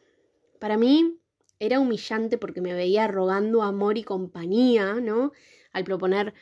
Para 0.59 0.77
mí 0.77 1.19
era 1.59 1.79
humillante 1.79 2.37
porque 2.37 2.61
me 2.61 2.73
veía 2.73 3.07
rogando 3.07 3.61
amor 3.61 3.97
y 3.97 4.03
compañía, 4.03 4.95
¿no? 4.95 5.31
Al 5.71 5.83
proponer 5.83 6.33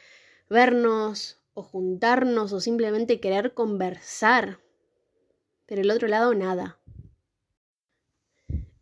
vernos 0.50 1.40
o 1.54 1.64
juntarnos 1.64 2.54
o 2.54 2.60
simplemente 2.60 3.20
querer 3.20 3.54
conversar. 3.54 4.60
Pero 5.66 5.82
el 5.82 5.92
otro 5.92 6.08
lado 6.08 6.34
nada. 6.34 6.80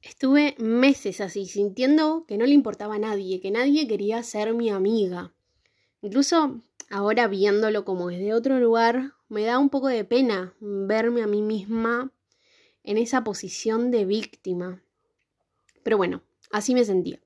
Estuve 0.01 0.55
meses 0.59 1.19
así, 1.19 1.47
sintiendo 1.47 2.25
que 2.27 2.37
no 2.37 2.45
le 2.45 2.53
importaba 2.53 2.95
a 2.95 2.99
nadie, 2.99 3.41
que 3.41 3.49
nadie 3.49 3.87
quería 3.87 4.21
ser 4.21 4.53
mi 4.53 4.69
amiga. 4.69 5.33
Incluso 6.01 6.61
ahora 6.91 7.27
viéndolo 7.27 7.85
como 7.85 8.09
desde 8.09 8.35
otro 8.35 8.59
lugar, 8.59 9.13
me 9.29 9.43
da 9.43 9.57
un 9.57 9.69
poco 9.69 9.87
de 9.87 10.05
pena 10.05 10.53
verme 10.59 11.23
a 11.23 11.27
mí 11.27 11.41
misma 11.41 12.11
en 12.83 12.99
esa 12.99 13.23
posición 13.23 13.89
de 13.89 14.05
víctima. 14.05 14.83
Pero 15.81 15.97
bueno, 15.97 16.21
así 16.51 16.75
me 16.75 16.85
sentía. 16.85 17.24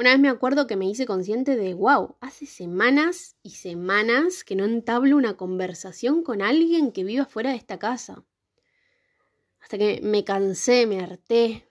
Una 0.00 0.12
vez 0.12 0.18
me 0.18 0.30
acuerdo 0.30 0.66
que 0.66 0.76
me 0.76 0.86
hice 0.86 1.04
consciente 1.04 1.56
de, 1.56 1.74
wow, 1.74 2.16
hace 2.22 2.46
semanas 2.46 3.36
y 3.42 3.50
semanas 3.50 4.44
que 4.44 4.56
no 4.56 4.64
entablo 4.64 5.14
una 5.14 5.36
conversación 5.36 6.22
con 6.22 6.40
alguien 6.40 6.90
que 6.90 7.04
viva 7.04 7.26
fuera 7.26 7.50
de 7.50 7.56
esta 7.56 7.78
casa. 7.78 8.24
Hasta 9.60 9.76
que 9.76 10.00
me 10.02 10.24
cansé, 10.24 10.86
me 10.86 11.00
harté. 11.00 11.68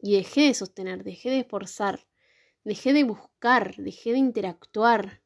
Y 0.00 0.16
dejé 0.16 0.46
de 0.46 0.54
sostener, 0.54 1.04
dejé 1.04 1.28
de 1.28 1.40
esforzar, 1.40 2.06
dejé 2.64 2.94
de 2.94 3.04
buscar, 3.04 3.76
dejé 3.76 4.12
de 4.12 4.18
interactuar. 4.18 5.20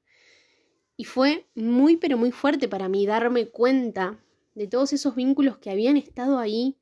Y 0.96 1.04
fue 1.04 1.46
muy, 1.54 1.98
pero 1.98 2.18
muy 2.18 2.32
fuerte 2.32 2.66
para 2.66 2.88
mí 2.88 3.06
darme 3.06 3.48
cuenta 3.48 4.18
de 4.56 4.66
todos 4.66 4.92
esos 4.92 5.14
vínculos 5.14 5.58
que 5.58 5.70
habían 5.70 5.96
estado 5.96 6.40
ahí, 6.40 6.80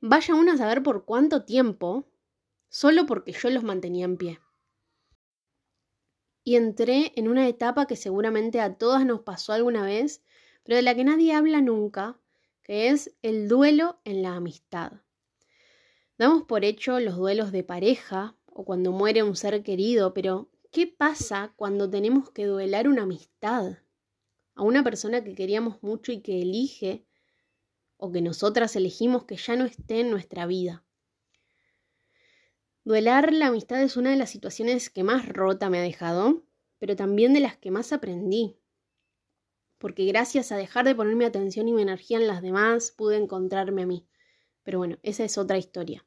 vaya 0.00 0.36
uno 0.36 0.52
a 0.52 0.56
saber 0.56 0.84
por 0.84 1.04
cuánto 1.04 1.44
tiempo, 1.44 2.06
solo 2.72 3.04
porque 3.04 3.32
yo 3.32 3.50
los 3.50 3.62
mantenía 3.62 4.06
en 4.06 4.16
pie. 4.16 4.40
Y 6.42 6.56
entré 6.56 7.12
en 7.16 7.28
una 7.28 7.46
etapa 7.46 7.86
que 7.86 7.96
seguramente 7.96 8.60
a 8.60 8.78
todas 8.78 9.04
nos 9.04 9.20
pasó 9.20 9.52
alguna 9.52 9.84
vez, 9.84 10.24
pero 10.64 10.76
de 10.76 10.82
la 10.82 10.94
que 10.94 11.04
nadie 11.04 11.34
habla 11.34 11.60
nunca, 11.60 12.18
que 12.62 12.88
es 12.88 13.14
el 13.20 13.46
duelo 13.46 14.00
en 14.04 14.22
la 14.22 14.34
amistad. 14.36 14.92
Damos 16.16 16.44
por 16.44 16.64
hecho 16.64 16.98
los 16.98 17.16
duelos 17.16 17.52
de 17.52 17.62
pareja 17.62 18.36
o 18.46 18.64
cuando 18.64 18.90
muere 18.90 19.22
un 19.22 19.36
ser 19.36 19.62
querido, 19.62 20.14
pero 20.14 20.48
¿qué 20.70 20.86
pasa 20.86 21.52
cuando 21.56 21.90
tenemos 21.90 22.30
que 22.30 22.46
duelar 22.46 22.88
una 22.88 23.02
amistad? 23.02 23.78
A 24.54 24.62
una 24.62 24.82
persona 24.82 25.22
que 25.22 25.34
queríamos 25.34 25.82
mucho 25.82 26.10
y 26.10 26.22
que 26.22 26.40
elige 26.40 27.04
o 27.98 28.10
que 28.10 28.22
nosotras 28.22 28.74
elegimos 28.76 29.24
que 29.24 29.36
ya 29.36 29.56
no 29.56 29.66
esté 29.66 30.00
en 30.00 30.10
nuestra 30.10 30.46
vida. 30.46 30.84
Duelar 32.84 33.32
la 33.32 33.46
amistad 33.46 33.80
es 33.80 33.96
una 33.96 34.10
de 34.10 34.16
las 34.16 34.30
situaciones 34.30 34.90
que 34.90 35.04
más 35.04 35.28
rota 35.28 35.70
me 35.70 35.78
ha 35.78 35.82
dejado, 35.82 36.42
pero 36.80 36.96
también 36.96 37.32
de 37.32 37.38
las 37.38 37.56
que 37.56 37.70
más 37.70 37.92
aprendí. 37.92 38.56
Porque 39.78 40.04
gracias 40.04 40.50
a 40.50 40.56
dejar 40.56 40.84
de 40.84 40.96
poner 40.96 41.14
mi 41.14 41.24
atención 41.24 41.68
y 41.68 41.72
mi 41.72 41.82
energía 41.82 42.18
en 42.18 42.26
las 42.26 42.42
demás, 42.42 42.90
pude 42.90 43.18
encontrarme 43.18 43.82
a 43.82 43.86
mí. 43.86 44.08
Pero 44.64 44.78
bueno, 44.78 44.98
esa 45.04 45.22
es 45.22 45.38
otra 45.38 45.58
historia. 45.58 46.04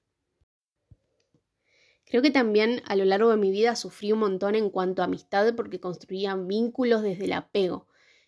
Creo 2.03 2.21
que 2.21 2.29
también 2.29 2.81
a 2.85 2.97
lo 2.97 3.05
largo 3.05 3.29
de 3.31 3.37
mi 3.37 3.51
vida 3.51 3.77
sufrí 3.77 4.11
un 4.11 4.19
montón 4.19 4.53
en 4.55 4.69
cuanto 4.69 5.01
a 5.01 5.05
amistad 5.05 5.55
porque 5.55 5.79
construía 5.79 6.35
vínculos 6.35 7.03
desde 7.03 7.23
el 7.23 7.33
apego. 7.33 7.87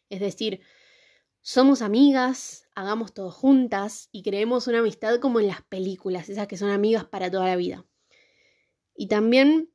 Es 0.10 0.22
decir, 0.22 0.62
somos 1.42 1.82
amigas, 1.82 2.66
hagamos 2.75 3.13
todo 3.13 3.30
juntas 3.30 4.08
y 4.13 4.24
creemos 4.24 4.68
una 4.68 4.80
amistad 4.80 5.20
como 5.20 5.42
en 5.42 5.48
las 5.48 5.63
películas, 5.63 6.30
esas 6.30 6.48
que 6.48 6.56
son 6.56 6.70
amigas 6.70 7.04
para 7.04 7.30
toda 7.30 7.46
la 7.46 7.58
vida. 7.58 7.86
Y 8.98 9.08
también 9.08 9.72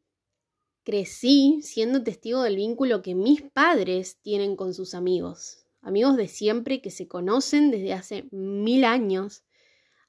crecí 0.83 1.61
siendo 1.63 2.03
testigo 2.03 2.43
del 2.43 2.57
vínculo 2.57 3.03
que 3.03 3.15
mis 3.15 3.41
padres 3.41 4.19
tienen 4.21 4.57
con 4.57 4.75
sus 4.75 4.95
amigos, 4.95 5.65
amigos 5.81 6.17
de 6.17 6.27
siempre 6.27 6.83
que 6.83 6.91
se 6.91 7.07
conocen 7.07 7.71
desde 7.71 7.93
hace 7.93 8.29
mil 8.33 8.85
años, 8.85 9.45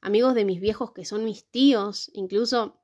amigos 0.01 0.33
de 0.33 0.45
mis 0.45 0.59
viejos 0.59 0.93
que 0.93 1.05
son 1.05 1.23
mis 1.23 1.45
tíos, 1.45 2.09
incluso 2.13 2.81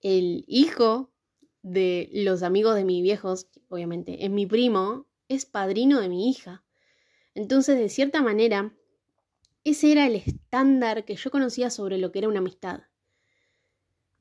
el 0.00 0.44
hijo 0.48 1.12
de 1.60 2.08
los 2.12 2.42
amigos 2.42 2.74
de 2.74 2.84
mis 2.84 3.02
viejos, 3.02 3.48
obviamente 3.68 4.24
es 4.24 4.30
mi 4.30 4.46
primo, 4.46 5.06
es 5.28 5.44
padrino 5.44 6.00
de 6.00 6.08
mi 6.08 6.30
hija. 6.30 6.64
Entonces, 7.34 7.78
de 7.78 7.90
cierta 7.90 8.22
manera, 8.22 8.74
ese 9.62 9.92
era 9.92 10.06
el 10.06 10.16
estándar 10.16 11.04
que 11.04 11.16
yo 11.16 11.30
conocía 11.30 11.68
sobre 11.68 11.98
lo 11.98 12.10
que 12.12 12.20
era 12.20 12.28
una 12.28 12.40
amistad. 12.40 12.82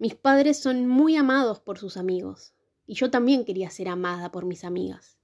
Mis 0.02 0.16
padres 0.16 0.60
son 0.60 0.88
muy 0.88 1.16
amados 1.16 1.60
por 1.60 1.78
sus 1.78 1.96
amigos, 1.96 2.56
y 2.88 2.96
yo 2.96 3.12
también 3.12 3.46
quería 3.46 3.70
ser 3.70 3.88
amada 3.88 4.32
por 4.32 4.46
mis 4.46 4.64
amigas. 4.64 5.20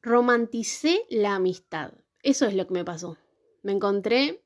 Romanticé 0.00 1.04
la 1.10 1.34
amistad. 1.34 1.92
Eso 2.22 2.46
es 2.46 2.54
lo 2.54 2.66
que 2.66 2.72
me 2.72 2.82
pasó. 2.82 3.18
Me 3.62 3.72
encontré 3.72 4.42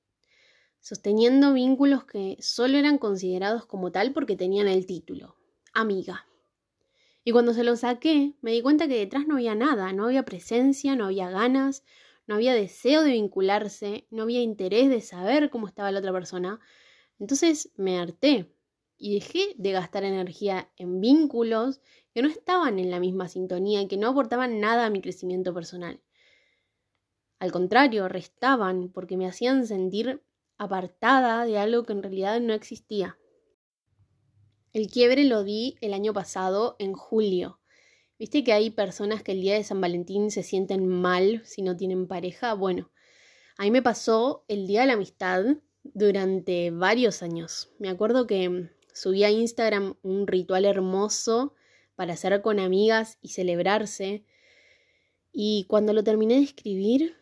sosteniendo 0.80 1.52
vínculos 1.52 2.02
que 2.02 2.36
solo 2.40 2.78
eran 2.78 2.98
considerados 2.98 3.64
como 3.64 3.92
tal 3.92 4.12
porque 4.12 4.34
tenían 4.34 4.66
el 4.66 4.86
título, 4.86 5.36
amiga. 5.72 6.26
Y 7.22 7.30
cuando 7.30 7.54
se 7.54 7.62
lo 7.62 7.76
saqué, 7.76 8.34
me 8.40 8.50
di 8.50 8.60
cuenta 8.60 8.88
que 8.88 8.98
detrás 8.98 9.24
no 9.28 9.36
había 9.36 9.54
nada, 9.54 9.92
no 9.92 10.06
había 10.06 10.24
presencia, 10.24 10.96
no 10.96 11.04
había 11.04 11.30
ganas, 11.30 11.84
no 12.26 12.34
había 12.34 12.54
deseo 12.54 13.04
de 13.04 13.12
vincularse, 13.12 14.08
no 14.10 14.24
había 14.24 14.42
interés 14.42 14.88
de 14.88 15.00
saber 15.00 15.48
cómo 15.48 15.68
estaba 15.68 15.92
la 15.92 16.00
otra 16.00 16.12
persona. 16.12 16.58
Entonces 17.20 17.70
me 17.76 17.96
harté 17.96 18.52
y 19.00 19.14
dejé 19.14 19.54
de 19.56 19.72
gastar 19.72 20.04
energía 20.04 20.70
en 20.76 21.00
vínculos 21.00 21.80
que 22.14 22.20
no 22.20 22.28
estaban 22.28 22.78
en 22.78 22.90
la 22.90 23.00
misma 23.00 23.28
sintonía 23.28 23.80
y 23.80 23.88
que 23.88 23.96
no 23.96 24.08
aportaban 24.08 24.60
nada 24.60 24.86
a 24.86 24.90
mi 24.90 25.00
crecimiento 25.00 25.54
personal. 25.54 26.00
Al 27.38 27.50
contrario, 27.50 28.08
restaban 28.08 28.90
porque 28.90 29.16
me 29.16 29.26
hacían 29.26 29.66
sentir 29.66 30.22
apartada 30.58 31.46
de 31.46 31.56
algo 31.56 31.84
que 31.84 31.94
en 31.94 32.02
realidad 32.02 32.38
no 32.40 32.52
existía. 32.52 33.18
El 34.74 34.88
quiebre 34.88 35.24
lo 35.24 35.44
di 35.44 35.76
el 35.80 35.94
año 35.94 36.12
pasado, 36.12 36.76
en 36.78 36.92
julio. 36.92 37.58
¿Viste 38.18 38.44
que 38.44 38.52
hay 38.52 38.68
personas 38.68 39.22
que 39.22 39.32
el 39.32 39.40
día 39.40 39.54
de 39.54 39.64
San 39.64 39.80
Valentín 39.80 40.30
se 40.30 40.42
sienten 40.42 40.86
mal 40.86 41.40
si 41.46 41.62
no 41.62 41.74
tienen 41.74 42.06
pareja? 42.06 42.52
Bueno, 42.52 42.92
a 43.56 43.62
mí 43.62 43.70
me 43.70 43.80
pasó 43.80 44.44
el 44.46 44.66
día 44.66 44.82
de 44.82 44.88
la 44.88 44.92
amistad 44.92 45.42
durante 45.82 46.70
varios 46.70 47.22
años. 47.22 47.72
Me 47.78 47.88
acuerdo 47.88 48.26
que 48.26 48.70
Subí 48.94 49.24
a 49.24 49.30
Instagram 49.30 49.94
un 50.02 50.26
ritual 50.26 50.64
hermoso 50.64 51.54
para 51.94 52.14
hacer 52.14 52.40
con 52.42 52.58
amigas 52.58 53.18
y 53.20 53.28
celebrarse. 53.28 54.24
Y 55.32 55.66
cuando 55.68 55.92
lo 55.92 56.02
terminé 56.02 56.34
de 56.36 56.42
escribir, 56.42 57.16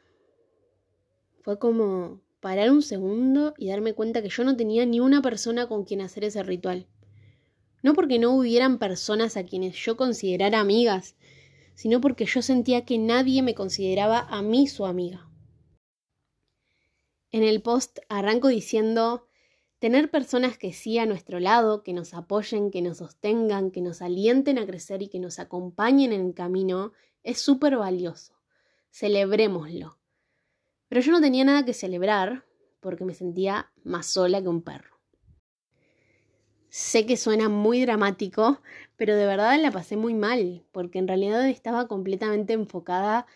fue 1.42 1.58
como 1.58 2.20
parar 2.40 2.70
un 2.70 2.82
segundo 2.82 3.54
y 3.58 3.68
darme 3.68 3.94
cuenta 3.94 4.22
que 4.22 4.28
yo 4.28 4.44
no 4.44 4.56
tenía 4.56 4.86
ni 4.86 5.00
una 5.00 5.22
persona 5.22 5.66
con 5.66 5.84
quien 5.84 6.00
hacer 6.00 6.24
ese 6.24 6.42
ritual. 6.42 6.86
No 7.82 7.94
porque 7.94 8.18
no 8.18 8.34
hubieran 8.34 8.78
personas 8.78 9.36
a 9.36 9.44
quienes 9.44 9.76
yo 9.76 9.96
considerara 9.96 10.60
amigas, 10.60 11.16
sino 11.74 12.00
porque 12.00 12.26
yo 12.26 12.42
sentía 12.42 12.84
que 12.84 12.98
nadie 12.98 13.42
me 13.42 13.54
consideraba 13.54 14.20
a 14.20 14.42
mí 14.42 14.66
su 14.66 14.84
amiga. 14.84 15.28
En 17.30 17.42
el 17.44 17.62
post 17.62 17.98
arranco 18.08 18.48
diciendo 18.48 19.27
Tener 19.78 20.10
personas 20.10 20.58
que 20.58 20.72
sí 20.72 20.98
a 20.98 21.06
nuestro 21.06 21.38
lado, 21.38 21.84
que 21.84 21.92
nos 21.92 22.12
apoyen, 22.12 22.70
que 22.70 22.82
nos 22.82 22.98
sostengan, 22.98 23.70
que 23.70 23.80
nos 23.80 24.02
alienten 24.02 24.58
a 24.58 24.66
crecer 24.66 25.02
y 25.02 25.08
que 25.08 25.20
nos 25.20 25.38
acompañen 25.38 26.12
en 26.12 26.26
el 26.26 26.34
camino, 26.34 26.92
es 27.22 27.40
súper 27.40 27.76
valioso. 27.76 28.34
Celebrémoslo. 28.90 29.96
Pero 30.88 31.00
yo 31.00 31.12
no 31.12 31.20
tenía 31.20 31.44
nada 31.44 31.64
que 31.64 31.74
celebrar 31.74 32.44
porque 32.80 33.04
me 33.04 33.14
sentía 33.14 33.70
más 33.84 34.06
sola 34.06 34.42
que 34.42 34.48
un 34.48 34.62
perro. 34.62 34.98
Sé 36.70 37.06
que 37.06 37.16
suena 37.16 37.48
muy 37.48 37.80
dramático, 37.80 38.60
pero 38.96 39.16
de 39.16 39.26
verdad 39.26 39.58
la 39.60 39.70
pasé 39.70 39.96
muy 39.96 40.14
mal, 40.14 40.64
porque 40.70 40.98
en 40.98 41.08
realidad 41.08 41.48
estaba 41.48 41.88
completamente 41.88 42.52
enfocada 42.52 43.26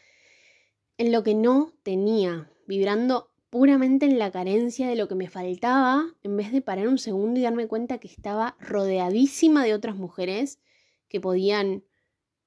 en 0.99 1.13
lo 1.13 1.23
que 1.23 1.35
no 1.35 1.73
tenía, 1.83 2.51
vibrando 2.67 3.32
puramente 3.53 4.07
en 4.07 4.19
la 4.19 4.31
carencia 4.31 4.89
de 4.89 4.97
lo 4.97 5.09
que 5.09 5.15
me 5.15 5.29
faltaba, 5.29 6.07
en 6.23 6.39
vez 6.39 6.53
de 6.53 6.63
parar 6.63 6.89
un 6.89 6.97
segundo 6.97 7.39
y 7.39 7.43
darme 7.43 7.69
cuenta 7.69 7.99
que 7.99 8.09
estaba 8.09 8.57
rodeadísima 8.59 9.63
de 9.63 9.75
otras 9.75 9.95
mujeres 9.95 10.59
que 11.07 11.21
podían 11.21 11.85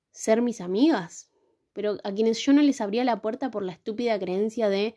ser 0.09 0.41
mis 0.41 0.61
amigas, 0.61 1.29
pero 1.73 1.99
a 2.03 2.11
quienes 2.11 2.39
yo 2.39 2.53
no 2.53 2.63
les 2.63 2.81
abría 2.81 3.03
la 3.03 3.21
puerta 3.21 3.51
por 3.51 3.61
la 3.61 3.73
estúpida 3.73 4.17
creencia 4.17 4.67
de 4.67 4.95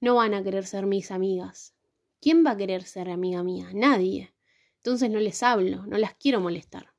no 0.00 0.14
van 0.14 0.32
a 0.32 0.42
querer 0.42 0.64
ser 0.64 0.86
mis 0.86 1.10
amigas. 1.10 1.74
¿Quién 2.22 2.42
va 2.42 2.52
a 2.52 2.56
querer 2.56 2.84
ser 2.84 3.10
amiga 3.10 3.42
mía? 3.42 3.68
Nadie. 3.74 4.32
Entonces 4.76 5.10
no 5.10 5.20
les 5.20 5.42
hablo, 5.42 5.84
no 5.84 5.98
las 5.98 6.14
quiero 6.14 6.40
molestar. 6.40 6.94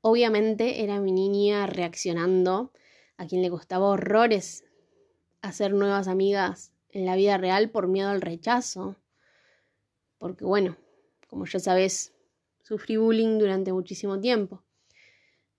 Obviamente 0.00 0.82
era 0.82 1.00
mi 1.00 1.12
niña 1.12 1.68
reaccionando, 1.68 2.72
a 3.16 3.26
quien 3.28 3.42
le 3.42 3.50
costaba 3.50 3.86
horrores 3.86 4.65
hacer 5.48 5.72
nuevas 5.72 6.08
amigas 6.08 6.72
en 6.90 7.06
la 7.06 7.16
vida 7.16 7.38
real 7.38 7.70
por 7.70 7.88
miedo 7.88 8.10
al 8.10 8.20
rechazo. 8.20 8.96
Porque 10.18 10.44
bueno, 10.44 10.76
como 11.28 11.46
ya 11.46 11.58
sabes, 11.58 12.14
sufrí 12.62 12.96
bullying 12.96 13.38
durante 13.38 13.72
muchísimo 13.72 14.18
tiempo. 14.20 14.62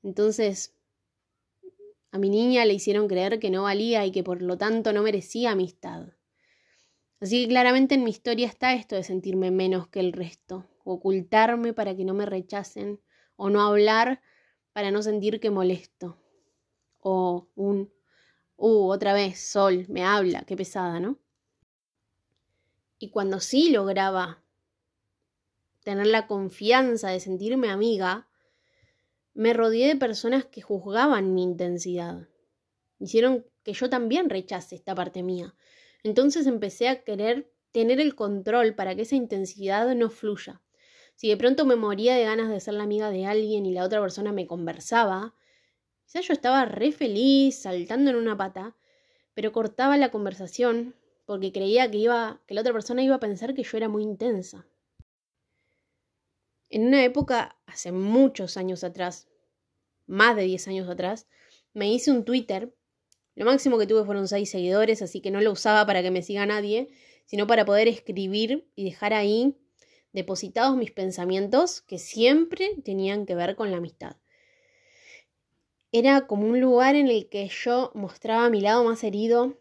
Entonces, 0.03 0.73
a 2.11 2.17
mi 2.17 2.29
niña 2.29 2.65
le 2.65 2.73
hicieron 2.73 3.07
creer 3.07 3.39
que 3.39 3.49
no 3.49 3.63
valía 3.63 4.05
y 4.05 4.11
que 4.11 4.23
por 4.23 4.41
lo 4.41 4.57
tanto 4.57 4.93
no 4.93 5.03
merecía 5.03 5.51
amistad. 5.51 6.07
Así 7.19 7.43
que 7.43 7.49
claramente 7.49 7.95
en 7.95 8.03
mi 8.03 8.11
historia 8.11 8.47
está 8.47 8.73
esto 8.73 8.95
de 8.95 9.03
sentirme 9.03 9.51
menos 9.51 9.87
que 9.87 9.99
el 9.99 10.13
resto, 10.13 10.65
ocultarme 10.83 11.73
para 11.73 11.95
que 11.95 12.05
no 12.05 12.13
me 12.13 12.25
rechacen, 12.25 12.99
o 13.35 13.49
no 13.49 13.61
hablar 13.61 14.21
para 14.73 14.91
no 14.91 15.01
sentir 15.01 15.39
que 15.39 15.49
molesto, 15.49 16.17
o 16.99 17.47
un 17.55 17.91
Uh, 18.57 18.89
otra 18.89 19.13
vez, 19.13 19.39
Sol, 19.39 19.85
me 19.87 20.03
habla, 20.03 20.43
qué 20.45 20.57
pesada, 20.57 20.99
¿no? 20.99 21.19
Y 22.99 23.11
cuando 23.11 23.39
sí 23.39 23.69
lograba 23.69 24.43
tener 25.83 26.07
la 26.07 26.27
confianza 26.27 27.09
de 27.09 27.19
sentirme 27.19 27.69
amiga, 27.69 28.27
me 29.35 29.53
rodeé 29.53 29.87
de 29.87 29.95
personas 29.95 30.45
que 30.45 30.61
juzgaban 30.61 31.35
mi 31.35 31.43
intensidad. 31.43 32.27
Hicieron 32.99 33.45
que 33.63 33.73
yo 33.73 33.89
también 33.89 34.29
rechace 34.29 34.75
esta 34.75 34.95
parte 34.95 35.21
mía. 35.21 35.55
Entonces 36.03 36.47
empecé 36.47 36.89
a 36.89 37.03
querer 37.03 37.53
tener 37.71 37.99
el 37.99 38.15
control 38.15 38.73
para 38.73 38.95
que 38.95 39.03
esa 39.03 39.15
intensidad 39.15 39.93
no 39.95 40.09
fluya. 40.09 40.61
Si 41.15 41.29
de 41.29 41.37
pronto 41.37 41.65
me 41.65 41.75
moría 41.75 42.15
de 42.15 42.23
ganas 42.23 42.49
de 42.49 42.59
ser 42.59 42.73
la 42.73 42.83
amiga 42.83 43.11
de 43.11 43.27
alguien 43.27 43.67
y 43.67 43.73
la 43.73 43.83
otra 43.83 44.01
persona 44.01 44.31
me 44.31 44.47
conversaba, 44.47 45.35
Quizás 46.07 46.25
yo 46.25 46.33
estaba 46.33 46.63
re 46.63 46.93
feliz, 46.93 47.59
saltando 47.59 48.09
en 48.09 48.15
una 48.15 48.37
pata, 48.37 48.77
pero 49.33 49.51
cortaba 49.51 49.97
la 49.97 50.09
conversación 50.09 50.95
porque 51.25 51.51
creía 51.51 51.91
que 51.91 51.97
iba 51.97 52.41
que 52.47 52.53
la 52.53 52.61
otra 52.61 52.71
persona 52.71 53.03
iba 53.03 53.15
a 53.15 53.19
pensar 53.19 53.53
que 53.53 53.63
yo 53.63 53.75
era 53.75 53.89
muy 53.89 54.03
intensa. 54.03 54.65
En 56.69 56.87
una 56.87 57.03
época 57.03 57.59
hace 57.65 57.91
muchos 57.91 58.55
años 58.55 58.85
atrás, 58.85 59.27
más 60.05 60.37
de 60.37 60.43
10 60.43 60.69
años 60.69 60.87
atrás, 60.87 61.27
me 61.73 61.91
hice 61.91 62.09
un 62.09 62.23
Twitter. 62.23 62.73
Lo 63.35 63.43
máximo 63.43 63.77
que 63.77 63.85
tuve 63.85 64.05
fueron 64.05 64.29
6 64.29 64.49
seguidores, 64.49 65.01
así 65.01 65.19
que 65.19 65.29
no 65.29 65.41
lo 65.41 65.51
usaba 65.51 65.85
para 65.85 66.01
que 66.01 66.11
me 66.11 66.23
siga 66.23 66.45
nadie, 66.45 66.87
sino 67.25 67.47
para 67.47 67.65
poder 67.65 67.89
escribir 67.89 68.71
y 68.75 68.85
dejar 68.85 69.13
ahí 69.13 69.57
depositados 70.13 70.77
mis 70.77 70.91
pensamientos 70.91 71.81
que 71.81 71.99
siempre 71.99 72.77
tenían 72.85 73.25
que 73.25 73.35
ver 73.35 73.57
con 73.57 73.71
la 73.71 73.77
amistad 73.77 74.15
era 75.91 76.27
como 76.27 76.47
un 76.47 76.59
lugar 76.59 76.95
en 76.95 77.07
el 77.07 77.29
que 77.29 77.47
yo 77.47 77.91
mostraba 77.93 78.49
mi 78.49 78.61
lado 78.61 78.83
más 78.83 79.03
herido 79.03 79.57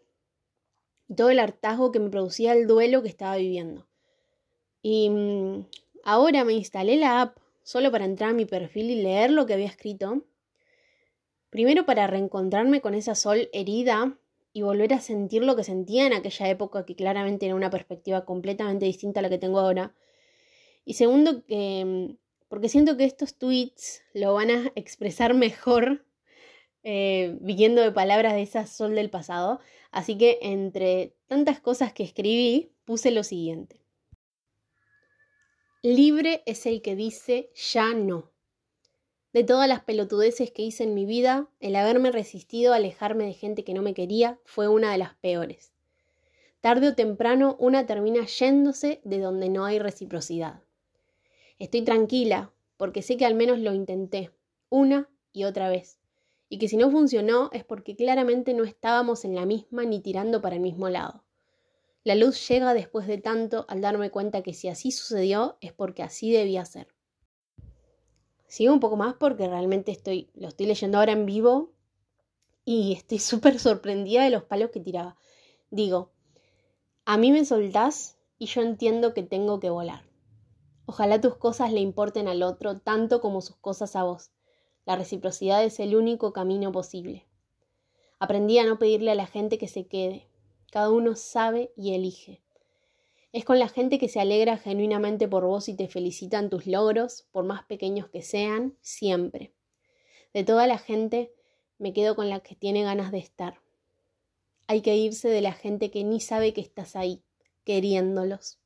y 1.07 1.15
todo 1.15 1.29
el 1.29 1.39
hartazgo 1.39 1.91
que 1.91 1.99
me 1.99 2.09
producía 2.09 2.53
el 2.53 2.67
duelo 2.67 3.01
que 3.01 3.07
estaba 3.07 3.37
viviendo. 3.37 3.87
Y 4.81 5.09
mm, 5.09 5.65
ahora 6.03 6.43
me 6.43 6.53
instalé 6.53 6.97
la 6.97 7.21
app 7.21 7.37
solo 7.63 7.91
para 7.91 8.05
entrar 8.05 8.31
a 8.31 8.33
mi 8.33 8.45
perfil 8.45 8.91
y 8.91 9.01
leer 9.01 9.31
lo 9.31 9.45
que 9.45 9.53
había 9.53 9.67
escrito. 9.67 10.23
Primero 11.49 11.85
para 11.85 12.07
reencontrarme 12.07 12.81
con 12.81 12.93
esa 12.93 13.15
sol 13.15 13.49
herida 13.53 14.17
y 14.53 14.63
volver 14.63 14.93
a 14.93 15.01
sentir 15.01 15.43
lo 15.43 15.55
que 15.55 15.63
sentía 15.63 16.07
en 16.07 16.13
aquella 16.13 16.49
época, 16.49 16.85
que 16.85 16.95
claramente 16.95 17.45
era 17.45 17.55
una 17.55 17.69
perspectiva 17.69 18.25
completamente 18.25 18.85
distinta 18.85 19.19
a 19.19 19.23
la 19.23 19.29
que 19.29 19.37
tengo 19.37 19.59
ahora. 19.59 19.93
Y 20.83 20.95
segundo, 20.95 21.45
que, 21.45 21.83
mm, 21.85 22.17
porque 22.47 22.69
siento 22.69 22.97
que 22.97 23.05
estos 23.05 23.35
tweets 23.35 24.01
lo 24.13 24.33
van 24.33 24.51
a 24.51 24.71
expresar 24.75 25.33
mejor 25.33 26.06
eh, 26.89 27.35
viniendo 27.41 27.81
de 27.81 27.91
palabras 27.91 28.31
de 28.31 28.43
esa 28.43 28.65
sol 28.65 28.95
del 28.95 29.09
pasado. 29.09 29.59
Así 29.91 30.17
que 30.17 30.39
entre 30.41 31.13
tantas 31.27 31.59
cosas 31.59 31.91
que 31.91 32.03
escribí, 32.03 32.71
puse 32.85 33.11
lo 33.11 33.25
siguiente. 33.25 33.81
Libre 35.83 36.43
es 36.45 36.65
el 36.65 36.81
que 36.81 36.95
dice 36.95 37.51
ya 37.53 37.93
no. 37.93 38.31
De 39.33 39.43
todas 39.43 39.67
las 39.67 39.83
pelotudeces 39.83 40.49
que 40.51 40.61
hice 40.61 40.85
en 40.85 40.93
mi 40.93 41.05
vida, 41.05 41.49
el 41.59 41.75
haberme 41.75 42.09
resistido 42.09 42.71
a 42.71 42.77
alejarme 42.77 43.25
de 43.25 43.33
gente 43.33 43.65
que 43.65 43.73
no 43.73 43.81
me 43.81 43.93
quería 43.93 44.39
fue 44.45 44.69
una 44.69 44.89
de 44.89 44.97
las 44.97 45.13
peores. 45.15 45.73
Tarde 46.61 46.87
o 46.87 46.95
temprano 46.95 47.57
una 47.59 47.85
termina 47.85 48.25
yéndose 48.25 49.01
de 49.03 49.19
donde 49.19 49.49
no 49.49 49.65
hay 49.65 49.79
reciprocidad. 49.79 50.61
Estoy 51.59 51.81
tranquila 51.81 52.53
porque 52.77 53.01
sé 53.01 53.17
que 53.17 53.25
al 53.25 53.35
menos 53.35 53.59
lo 53.59 53.73
intenté, 53.73 54.31
una 54.69 55.09
y 55.33 55.43
otra 55.43 55.67
vez 55.67 55.96
y 56.49 56.59
que 56.59 56.67
si 56.67 56.77
no 56.77 56.89
funcionó 56.89 57.49
es 57.53 57.63
porque 57.63 57.95
claramente 57.95 58.53
no 58.53 58.63
estábamos 58.63 59.25
en 59.25 59.35
la 59.35 59.45
misma 59.45 59.83
ni 59.83 59.99
tirando 59.99 60.41
para 60.41 60.55
el 60.55 60.61
mismo 60.61 60.89
lado. 60.89 61.23
La 62.03 62.15
luz 62.15 62.47
llega 62.47 62.73
después 62.73 63.05
de 63.05 63.17
tanto 63.17 63.65
al 63.67 63.81
darme 63.81 64.11
cuenta 64.11 64.41
que 64.41 64.53
si 64.53 64.69
así 64.69 64.91
sucedió 64.91 65.57
es 65.59 65.73
porque 65.73 66.03
así 66.03 66.31
debía 66.31 66.63
ser. 66.63 66.87
Sigo 68.47 68.73
un 68.73 68.79
poco 68.79 68.95
más 68.95 69.15
porque 69.15 69.47
realmente 69.47 69.91
estoy, 69.91 70.29
lo 70.33 70.47
estoy 70.47 70.67
leyendo 70.67 70.99
ahora 70.99 71.11
en 71.11 71.25
vivo 71.25 71.73
y 72.63 72.93
estoy 72.93 73.19
súper 73.19 73.59
sorprendida 73.59 74.23
de 74.23 74.29
los 74.29 74.43
palos 74.43 74.69
que 74.69 74.79
tiraba. 74.79 75.17
Digo, 75.69 76.11
a 77.03 77.17
mí 77.17 77.31
me 77.31 77.43
soltás 77.43 78.17
y 78.37 78.45
yo 78.45 78.61
entiendo 78.61 79.13
que 79.13 79.23
tengo 79.23 79.59
que 79.59 79.69
volar. 79.69 80.03
Ojalá 80.85 81.19
tus 81.19 81.35
cosas 81.35 81.73
le 81.73 81.81
importen 81.81 82.29
al 82.29 82.41
otro 82.41 82.79
tanto 82.79 83.19
como 83.19 83.41
sus 83.41 83.57
cosas 83.57 83.97
a 83.97 84.03
vos. 84.03 84.31
La 84.87 84.95
reciprocidad 84.95 85.65
es 85.65 85.81
el 85.81 85.97
único 85.97 86.31
camino 86.31 86.71
posible. 86.71 87.25
Aprendí 88.19 88.57
a 88.57 88.63
no 88.63 88.79
pedirle 88.79 89.11
a 89.11 89.15
la 89.15 89.27
gente 89.27 89.57
que 89.57 89.67
se 89.67 89.85
quede. 89.85 90.29
Cada 90.71 90.91
uno 90.91 91.17
sabe 91.17 91.73
y 91.75 91.93
elige. 91.93 92.41
Es 93.33 93.43
con 93.43 93.59
la 93.59 93.67
gente 93.67 93.99
que 93.99 94.07
se 94.07 94.21
alegra 94.21 94.57
genuinamente 94.57 95.27
por 95.27 95.43
vos 95.43 95.67
y 95.67 95.75
te 95.75 95.89
felicitan 95.89 96.49
tus 96.49 96.67
logros, 96.67 97.27
por 97.33 97.43
más 97.43 97.65
pequeños 97.65 98.07
que 98.07 98.21
sean, 98.21 98.77
siempre. 98.79 99.51
De 100.33 100.45
toda 100.45 100.67
la 100.67 100.77
gente, 100.77 101.33
me 101.79 101.91
quedo 101.91 102.15
con 102.15 102.29
la 102.29 102.39
que 102.39 102.55
tiene 102.55 102.83
ganas 102.83 103.11
de 103.11 103.17
estar. 103.17 103.59
Hay 104.67 104.81
que 104.81 104.95
irse 104.95 105.27
de 105.27 105.41
la 105.41 105.51
gente 105.51 105.91
que 105.91 106.05
ni 106.05 106.21
sabe 106.21 106.53
que 106.53 106.61
estás 106.61 106.95
ahí, 106.95 107.21
queriéndolos. 107.65 108.61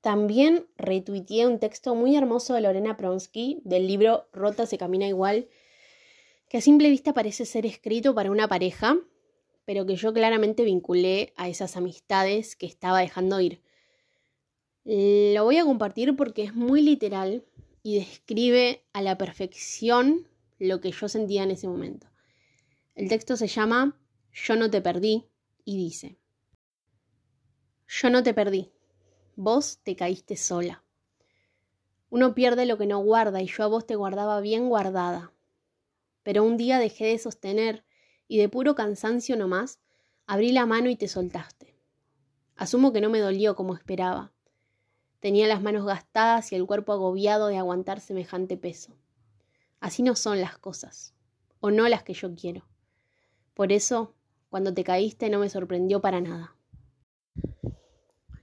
También 0.00 0.66
retuiteé 0.76 1.46
un 1.46 1.58
texto 1.58 1.94
muy 1.94 2.16
hermoso 2.16 2.54
de 2.54 2.60
Lorena 2.60 2.96
Pronsky 2.96 3.60
del 3.64 3.86
libro 3.88 4.28
Rota 4.32 4.64
se 4.66 4.78
camina 4.78 5.08
igual, 5.08 5.48
que 6.48 6.58
a 6.58 6.60
simple 6.60 6.88
vista 6.88 7.12
parece 7.12 7.44
ser 7.44 7.66
escrito 7.66 8.14
para 8.14 8.30
una 8.30 8.48
pareja, 8.48 8.96
pero 9.64 9.86
que 9.86 9.96
yo 9.96 10.14
claramente 10.14 10.64
vinculé 10.64 11.32
a 11.36 11.48
esas 11.48 11.76
amistades 11.76 12.54
que 12.54 12.66
estaba 12.66 13.00
dejando 13.00 13.40
ir. 13.40 13.60
Lo 14.84 15.44
voy 15.44 15.58
a 15.58 15.64
compartir 15.64 16.16
porque 16.16 16.44
es 16.44 16.54
muy 16.54 16.80
literal 16.80 17.44
y 17.82 17.98
describe 17.98 18.84
a 18.92 19.02
la 19.02 19.18
perfección 19.18 20.28
lo 20.58 20.80
que 20.80 20.92
yo 20.92 21.08
sentía 21.08 21.42
en 21.42 21.50
ese 21.50 21.68
momento. 21.68 22.06
El 22.94 23.08
texto 23.08 23.36
se 23.36 23.48
llama 23.48 24.00
Yo 24.32 24.56
no 24.56 24.70
te 24.70 24.80
perdí 24.80 25.26
y 25.64 25.76
dice, 25.76 26.16
Yo 27.86 28.10
no 28.10 28.22
te 28.22 28.32
perdí 28.32 28.72
vos 29.38 29.78
te 29.84 29.94
caíste 29.94 30.36
sola. 30.36 30.82
Uno 32.10 32.34
pierde 32.34 32.66
lo 32.66 32.76
que 32.76 32.86
no 32.86 32.98
guarda 32.98 33.40
y 33.40 33.46
yo 33.46 33.62
a 33.62 33.68
vos 33.68 33.86
te 33.86 33.94
guardaba 33.94 34.40
bien 34.40 34.68
guardada. 34.68 35.32
Pero 36.24 36.42
un 36.42 36.56
día 36.56 36.80
dejé 36.80 37.06
de 37.06 37.20
sostener 37.20 37.84
y 38.26 38.38
de 38.38 38.48
puro 38.48 38.74
cansancio 38.74 39.36
nomás, 39.36 39.78
abrí 40.26 40.50
la 40.50 40.66
mano 40.66 40.90
y 40.90 40.96
te 40.96 41.06
soltaste. 41.06 41.76
Asumo 42.56 42.92
que 42.92 43.00
no 43.00 43.10
me 43.10 43.20
dolió 43.20 43.54
como 43.54 43.74
esperaba. 43.74 44.32
Tenía 45.20 45.46
las 45.46 45.62
manos 45.62 45.86
gastadas 45.86 46.50
y 46.50 46.56
el 46.56 46.66
cuerpo 46.66 46.92
agobiado 46.92 47.46
de 47.46 47.58
aguantar 47.58 48.00
semejante 48.00 48.56
peso. 48.56 48.96
Así 49.78 50.02
no 50.02 50.16
son 50.16 50.40
las 50.40 50.58
cosas, 50.58 51.14
o 51.60 51.70
no 51.70 51.86
las 51.88 52.02
que 52.02 52.14
yo 52.14 52.34
quiero. 52.34 52.66
Por 53.54 53.70
eso, 53.70 54.16
cuando 54.48 54.74
te 54.74 54.82
caíste 54.82 55.30
no 55.30 55.38
me 55.38 55.48
sorprendió 55.48 56.00
para 56.00 56.20
nada. 56.20 56.57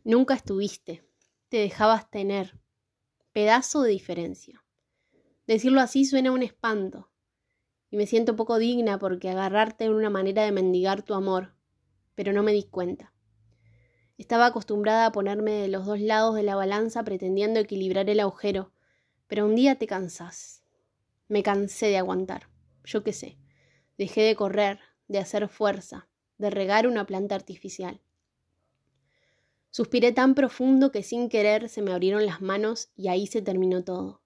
Nunca 0.08 0.36
estuviste, 0.36 1.04
te 1.50 1.58
dejabas 1.58 2.12
tener. 2.12 2.60
Pedazo 3.34 3.82
de 3.82 3.90
diferencia. 3.90 4.64
Decirlo 5.48 5.82
así 5.82 6.06
suena 6.06 6.32
un 6.32 6.44
espanto, 6.44 7.10
y 7.90 7.98
me 7.98 8.06
siento 8.06 8.36
poco 8.36 8.60
digna 8.60 9.00
porque 9.00 9.32
agarrarte 9.32 9.86
en 9.86 9.94
una 9.96 10.12
manera 10.12 10.44
de 10.44 10.52
mendigar 10.52 11.02
tu 11.02 11.16
amor, 11.16 11.56
pero 12.14 12.34
no 12.34 12.44
me 12.44 12.54
di 12.54 12.66
cuenta. 12.66 13.16
Estaba 14.20 14.46
acostumbrada 14.46 15.08
a 15.08 15.12
ponerme 15.12 15.54
de 15.54 15.70
los 15.70 15.88
dos 15.88 16.00
lados 16.00 16.36
de 16.36 16.44
la 16.44 16.56
balanza 16.56 17.04
pretendiendo 17.04 17.60
equilibrar 17.60 18.08
el 18.08 18.20
agujero, 18.20 18.74
pero 19.26 19.48
un 19.48 19.56
día 19.56 19.80
te 19.80 19.88
cansás. 19.88 20.64
Me 21.30 21.42
cansé 21.42 21.88
de 21.88 21.98
aguantar, 21.98 22.48
yo 22.84 23.04
qué 23.04 23.12
sé. 23.12 23.40
Dejé 23.98 24.22
de 24.22 24.36
correr, 24.36 24.82
de 25.08 25.18
hacer 25.18 25.48
fuerza, 25.48 26.08
de 26.38 26.52
regar 26.52 26.86
una 26.86 27.08
planta 27.08 27.34
artificial. 27.34 28.05
Suspiré 29.76 30.14
tan 30.14 30.36
profundo 30.36 30.90
que 30.90 31.04
sin 31.04 31.28
querer 31.28 31.68
se 31.68 31.82
me 31.82 31.92
abrieron 31.92 32.26
las 32.26 32.42
manos 32.42 32.92
y 32.96 33.10
ahí 33.10 33.28
se 33.28 33.42
terminó 33.42 33.84
todo. 33.84 34.22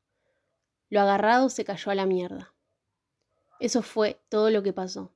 Lo 0.90 1.02
agarrado 1.02 1.50
se 1.50 1.66
cayó 1.66 1.90
a 1.90 1.96
la 1.96 2.06
mierda. 2.06 2.54
Eso 3.60 3.82
fue 3.82 4.22
todo 4.30 4.52
lo 4.52 4.62
que 4.62 4.74
pasó. 4.74 5.12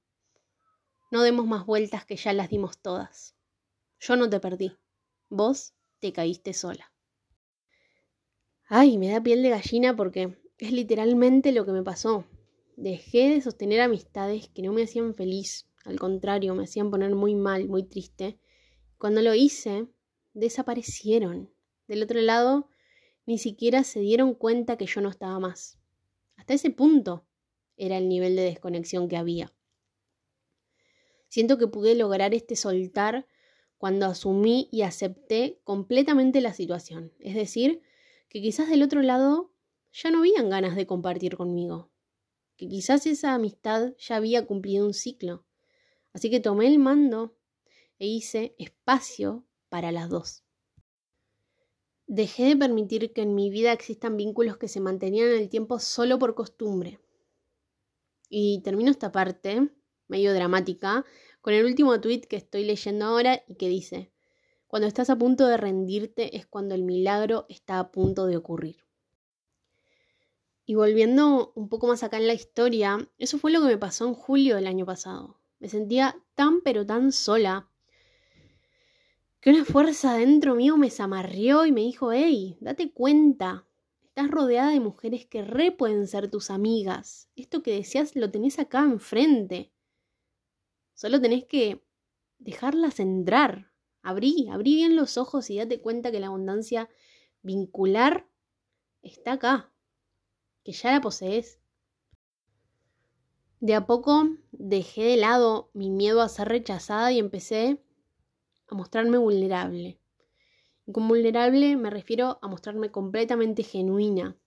No 1.12 1.22
demos 1.22 1.46
más 1.46 1.68
vueltas 1.68 2.04
que 2.04 2.16
ya 2.16 2.34
las 2.34 2.50
dimos 2.50 2.80
todas. 2.80 3.36
Yo 4.00 4.16
no 4.16 4.28
te 4.28 4.40
perdí. 4.40 4.76
Vos 5.30 5.76
te 6.00 6.12
caíste 6.14 6.54
sola. 6.54 6.92
Ay, 8.66 8.98
me 8.98 9.10
da 9.10 9.22
piel 9.22 9.44
de 9.44 9.50
gallina 9.52 9.96
porque 9.96 10.36
es 10.58 10.72
literalmente 10.72 11.52
lo 11.52 11.64
que 11.64 11.74
me 11.74 11.84
pasó. 11.84 12.26
Dejé 12.76 13.36
de 13.36 13.42
sostener 13.42 13.82
amistades 13.82 14.50
que 14.50 14.64
no 14.64 14.74
me 14.74 14.82
hacían 14.82 15.14
feliz, 15.14 15.70
al 15.86 16.00
contrario, 16.00 16.56
me 16.56 16.64
hacían 16.64 16.90
poner 16.90 17.14
muy 17.14 17.36
mal, 17.36 17.68
muy 17.68 17.84
triste. 17.84 18.40
Cuando 18.98 19.22
lo 19.22 19.36
hice, 19.36 19.90
desaparecieron. 20.34 21.52
Del 21.88 22.04
otro 22.04 22.22
lado, 22.22 22.70
ni 23.26 23.38
siquiera 23.38 23.84
se 23.84 24.00
dieron 24.00 24.34
cuenta 24.34 24.78
que 24.78 24.86
yo 24.86 25.02
no 25.02 25.10
estaba 25.10 25.40
más. 25.40 25.78
Hasta 26.36 26.54
ese 26.54 26.70
punto 26.70 27.26
era 27.78 27.98
el 27.98 28.08
nivel 28.08 28.36
de 28.36 28.44
desconexión 28.44 29.08
que 29.08 29.18
había. 29.18 29.54
Siento 31.30 31.58
que 31.58 31.68
pude 31.68 31.96
lograr 31.96 32.34
este 32.34 32.56
soltar 32.56 33.28
cuando 33.78 34.06
asumí 34.06 34.70
y 34.72 34.84
acepté 34.84 35.60
completamente 35.64 36.42
la 36.42 36.54
situación. 36.54 37.12
Es 37.20 37.36
decir, 37.36 37.82
que 38.30 38.42
quizás 38.42 38.70
del 38.70 38.84
otro 38.84 39.02
lado 39.02 39.52
ya 39.92 40.12
no 40.12 40.20
habían 40.20 40.50
ganas 40.50 40.76
de 40.76 40.88
compartir 40.88 41.36
conmigo. 41.36 41.90
Que 42.56 42.68
quizás 42.68 43.06
esa 43.08 43.34
amistad 43.34 43.94
ya 43.98 44.16
había 44.16 44.46
cumplido 44.46 44.86
un 44.86 44.94
ciclo. 44.94 45.46
Así 46.14 46.30
que 46.30 46.40
tomé 46.40 46.68
el 46.68 46.80
mando 46.80 47.36
e 47.98 48.08
hice 48.08 48.56
espacio 48.58 49.46
para 49.74 49.92
las 49.92 50.08
dos. 50.08 50.44
Dejé 52.06 52.44
de 52.50 52.56
permitir 52.56 53.12
que 53.12 53.24
en 53.24 53.34
mi 53.34 53.50
vida 53.50 53.72
existan 53.72 54.18
vínculos 54.18 54.58
que 54.58 54.68
se 54.68 54.80
mantenían 54.80 55.30
en 55.30 55.42
el 55.42 55.50
tiempo 55.50 55.80
solo 55.80 56.20
por 56.20 56.36
costumbre. 56.36 57.00
Y 58.30 58.62
termino 58.62 58.92
esta 58.92 59.12
parte, 59.12 59.72
medio 60.08 60.32
dramática, 60.36 61.06
con 61.42 61.56
el 61.56 61.66
último 61.66 62.00
tweet 62.00 62.22
que 62.22 62.36
estoy 62.36 62.66
leyendo 62.66 63.06
ahora 63.06 63.44
y 63.48 63.56
que 63.56 63.68
dice, 63.68 64.12
cuando 64.68 64.88
estás 64.88 65.10
a 65.10 65.18
punto 65.18 65.48
de 65.48 65.58
rendirte 65.58 66.38
es 66.38 66.46
cuando 66.46 66.76
el 66.76 66.84
milagro 66.84 67.48
está 67.50 67.80
a 67.80 67.92
punto 67.92 68.28
de 68.28 68.38
ocurrir. 68.38 68.86
Y 70.68 70.76
volviendo 70.76 71.52
un 71.56 71.68
poco 71.68 71.88
más 71.88 72.04
acá 72.04 72.18
en 72.18 72.28
la 72.28 72.36
historia, 72.36 73.10
eso 73.18 73.40
fue 73.40 73.52
lo 73.52 73.60
que 73.62 73.70
me 73.70 73.78
pasó 73.80 74.06
en 74.08 74.14
julio 74.14 74.56
del 74.56 74.68
año 74.68 74.86
pasado. 74.86 75.40
Me 75.58 75.68
sentía 75.68 76.16
tan 76.36 76.62
pero 76.62 76.86
tan 76.86 77.12
sola 77.12 77.73
que 79.44 79.50
una 79.50 79.66
fuerza 79.66 80.14
dentro 80.14 80.56
mío 80.56 80.78
me 80.78 80.90
zamarrió 80.90 81.66
y 81.66 81.74
me 81.74 81.82
dijo, 81.82 82.14
hey, 82.14 82.58
date 82.62 82.94
cuenta, 82.94 83.68
estás 84.02 84.32
rodeada 84.32 84.70
de 84.70 84.80
mujeres 84.80 85.26
que 85.26 85.42
re 85.42 85.74
pueden 85.74 86.08
ser 86.08 86.32
tus 86.32 86.50
amigas. 86.50 87.30
Esto 87.36 87.62
que 87.62 87.76
decías 87.76 88.16
lo 88.16 88.32
tenés 88.32 88.58
acá 88.58 88.84
enfrente. 88.84 89.74
Solo 90.94 91.20
tenés 91.20 91.44
que 91.44 91.86
dejarlas 92.40 93.02
entrar. 93.02 93.70
Abrí, 94.02 94.48
abrí 94.50 94.76
bien 94.76 94.96
los 94.96 95.18
ojos 95.18 95.50
y 95.50 95.58
date 95.58 95.82
cuenta 95.82 96.10
que 96.10 96.22
la 96.22 96.28
abundancia 96.28 96.88
vincular 97.42 98.30
está 99.02 99.34
acá, 99.34 99.74
que 100.64 100.72
ya 100.72 100.94
la 100.94 101.02
posees. 101.02 101.60
De 103.60 103.76
a 103.76 103.86
poco 103.88 104.24
dejé 104.54 105.04
de 105.04 105.18
lado 105.18 105.70
mi 105.74 105.90
miedo 105.90 106.22
a 106.22 106.30
ser 106.30 106.48
rechazada 106.48 107.12
y 107.12 107.20
empecé 107.20 107.84
a 108.74 108.78
mostrarme 108.78 109.18
vulnerable. 109.18 110.00
Y 110.86 110.92
con 110.92 111.08
vulnerable 111.08 111.78
me 111.78 111.90
refiero 111.90 112.40
a 112.42 112.48
mostrarme 112.48 112.92
completamente 112.92 113.64
genuina, 113.64 114.38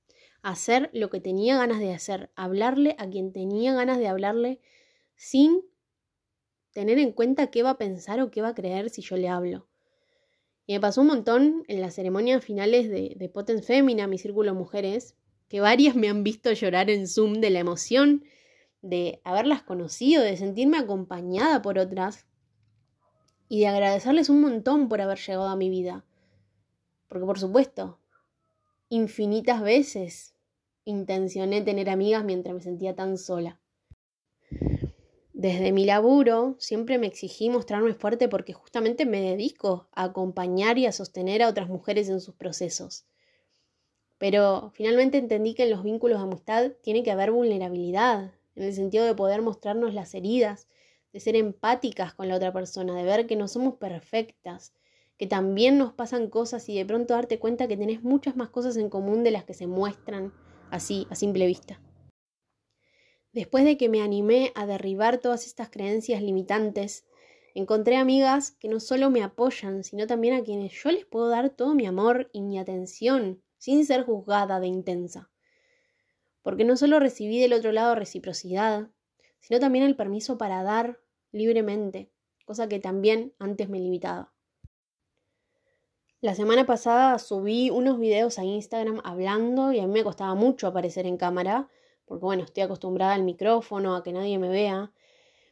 a 0.43 0.51
hacer 0.51 0.91
lo 0.93 1.11
que 1.11 1.21
tenía 1.21 1.57
ganas 1.57 1.79
de 1.79 1.95
hacer, 1.95 2.31
hablarle 2.37 2.95
a 2.99 3.09
quien 3.09 3.33
tenía 3.33 3.75
ganas 3.75 3.99
de 3.99 4.09
hablarle 4.09 4.61
sin 5.15 5.63
tener 6.73 6.99
en 6.99 7.13
cuenta 7.13 7.51
qué 7.51 7.63
va 7.63 7.71
a 7.71 7.79
pensar 7.79 8.21
o 8.21 8.31
qué 8.31 8.43
va 8.43 8.49
a 8.49 8.55
creer 8.55 8.91
si 8.91 9.01
yo 9.01 9.17
le 9.17 9.29
hablo. 9.29 9.67
Y 10.67 10.75
me 10.75 10.81
pasó 10.81 11.01
un 11.01 11.07
montón 11.07 11.65
en 11.69 11.81
las 11.81 11.95
ceremonias 11.95 12.45
finales 12.45 12.91
de, 12.91 13.15
de 13.17 13.29
Potence 13.29 13.65
Femina, 13.65 14.09
mi 14.09 14.19
círculo 14.19 14.55
mujeres, 14.55 15.17
que 15.49 15.61
varias 15.61 15.95
me 15.95 16.09
han 16.09 16.25
visto 16.25 16.53
llorar 16.53 16.91
en 16.91 17.07
Zoom 17.07 17.35
de 17.35 17.51
la 17.51 17.61
emoción 17.61 18.25
de 18.83 19.21
haberlas 19.25 19.63
conocido, 19.63 20.23
de 20.23 20.37
sentirme 20.37 20.79
acompañada 20.79 21.63
por 21.63 21.79
otras 21.79 22.27
y 23.49 23.61
de 23.61 23.69
agradecerles 23.69 24.29
un 24.29 24.41
montón 24.41 24.89
por 24.89 25.01
haber 25.01 25.19
llegado 25.19 25.49
a 25.49 25.57
mi 25.57 25.71
vida. 25.71 26.05
Porque 27.09 27.27
por 27.27 27.39
supuesto, 27.39 27.99
infinitas 28.89 29.63
veces 29.63 30.35
intencioné 30.85 31.63
tener 31.63 31.91
amigas 31.91 32.25
mientras 32.25 32.55
me 32.55 32.61
sentía 32.61 32.95
tan 32.95 33.19
sola. 33.19 33.61
Desde 35.33 35.71
mi 35.71 35.85
laburo 35.85 36.57
siempre 36.59 36.97
me 36.97 37.07
exigí 37.07 37.51
mostrarme 37.51 37.93
fuerte 37.93 38.29
porque 38.29 38.55
justamente 38.55 39.05
me 39.05 39.21
dedico 39.21 39.89
a 39.93 40.05
acompañar 40.05 40.79
y 40.79 40.87
a 40.87 40.93
sostener 40.93 41.43
a 41.43 41.49
otras 41.49 41.69
mujeres 41.69 42.09
en 42.09 42.21
sus 42.21 42.35
procesos. 42.35 43.05
Pero 44.19 44.71
finalmente 44.75 45.19
entendí 45.19 45.55
que 45.55 45.65
en 45.65 45.71
los 45.71 45.83
vínculos 45.83 46.19
de 46.19 46.25
amistad 46.25 46.73
tiene 46.83 47.03
que 47.03 47.11
haber 47.11 47.33
vulnerabilidad, 47.33 48.33
en 48.55 48.63
el 48.63 48.73
sentido 48.73 49.05
de 49.05 49.15
poder 49.15 49.43
mostrarnos 49.43 49.93
las 49.93 50.15
heridas 50.15 50.69
de 51.17 51.21
ser 51.21 51.35
empáticas 51.35 52.13
con 52.13 52.29
la 52.29 52.37
otra 52.37 52.53
persona, 52.53 52.95
de 52.95 53.03
ver 53.03 53.27
que 53.27 53.37
no 53.37 53.49
somos 53.49 53.77
perfectas, 53.77 54.75
que 55.17 55.27
también 55.27 55.79
nos 55.79 55.95
pasan 55.95 56.29
cosas 56.29 56.69
y 56.69 56.77
de 56.77 56.85
pronto 56.85 57.15
darte 57.15 57.39
cuenta 57.39 57.67
que 57.67 57.79
tenés 57.79 58.03
muchas 58.03 58.37
más 58.37 58.51
cosas 58.51 58.77
en 58.77 58.91
común 58.91 59.25
de 59.25 59.31
las 59.31 59.45
que 59.45 59.55
se 59.55 59.67
muestran 59.67 60.35
así 60.71 61.07
a 61.09 61.15
simple 61.15 61.47
vista. 61.47 61.81
Después 63.33 63.65
de 63.65 63.79
que 63.79 63.89
me 63.89 64.03
animé 64.03 64.53
a 64.55 64.67
derribar 64.67 65.17
todas 65.17 65.47
estas 65.47 65.71
creencias 65.71 66.21
limitantes, 66.21 67.07
encontré 67.55 67.97
amigas 67.97 68.51
que 68.51 68.69
no 68.69 68.79
solo 68.79 69.09
me 69.09 69.23
apoyan, 69.23 69.85
sino 69.85 70.07
también 70.07 70.35
a 70.35 70.43
quienes 70.45 70.73
yo 70.73 70.91
les 70.91 71.07
puedo 71.07 71.31
dar 71.31 71.49
todo 71.49 71.75
mi 71.75 71.87
amor 71.87 72.29
y 72.35 72.43
mi 72.43 72.59
atención, 72.59 73.43
sin 73.57 73.87
ser 73.87 74.05
juzgada 74.05 74.61
de 74.61 74.67
intensa. 74.67 75.31
Porque 76.43 76.67
no 76.67 76.77
solo 76.77 77.01
recibí 77.01 77.41
del 77.41 77.55
otro 77.55 77.73
lado 77.73 77.95
reciprocidad, 77.95 78.91
sino 79.41 79.61
también 79.61 79.87
el 79.87 79.97
permiso 79.97 80.37
para 80.37 80.63
dar 80.63 81.01
libremente, 81.37 82.11
cosa 82.45 82.69
que 82.69 82.79
también 82.81 83.35
antes 83.39 83.69
me 83.69 83.79
limitaba. 83.79 84.33
La 86.21 86.35
semana 86.35 86.67
pasada 86.67 87.19
subí 87.19 87.71
unos 87.71 88.01
videos 88.01 88.39
a 88.39 88.45
Instagram 88.45 89.01
hablando 89.05 89.73
y 89.73 89.79
a 89.79 89.87
mí 89.87 89.93
me 89.93 90.03
costaba 90.03 90.35
mucho 90.35 90.67
aparecer 90.67 91.07
en 91.07 91.19
cámara, 91.19 91.69
porque 92.07 92.25
bueno, 92.25 92.43
estoy 92.43 92.63
acostumbrada 92.63 93.15
al 93.15 93.23
micrófono, 93.23 93.95
a 93.95 94.03
que 94.03 94.13
nadie 94.13 94.39
me 94.39 94.49
vea, 94.49 94.93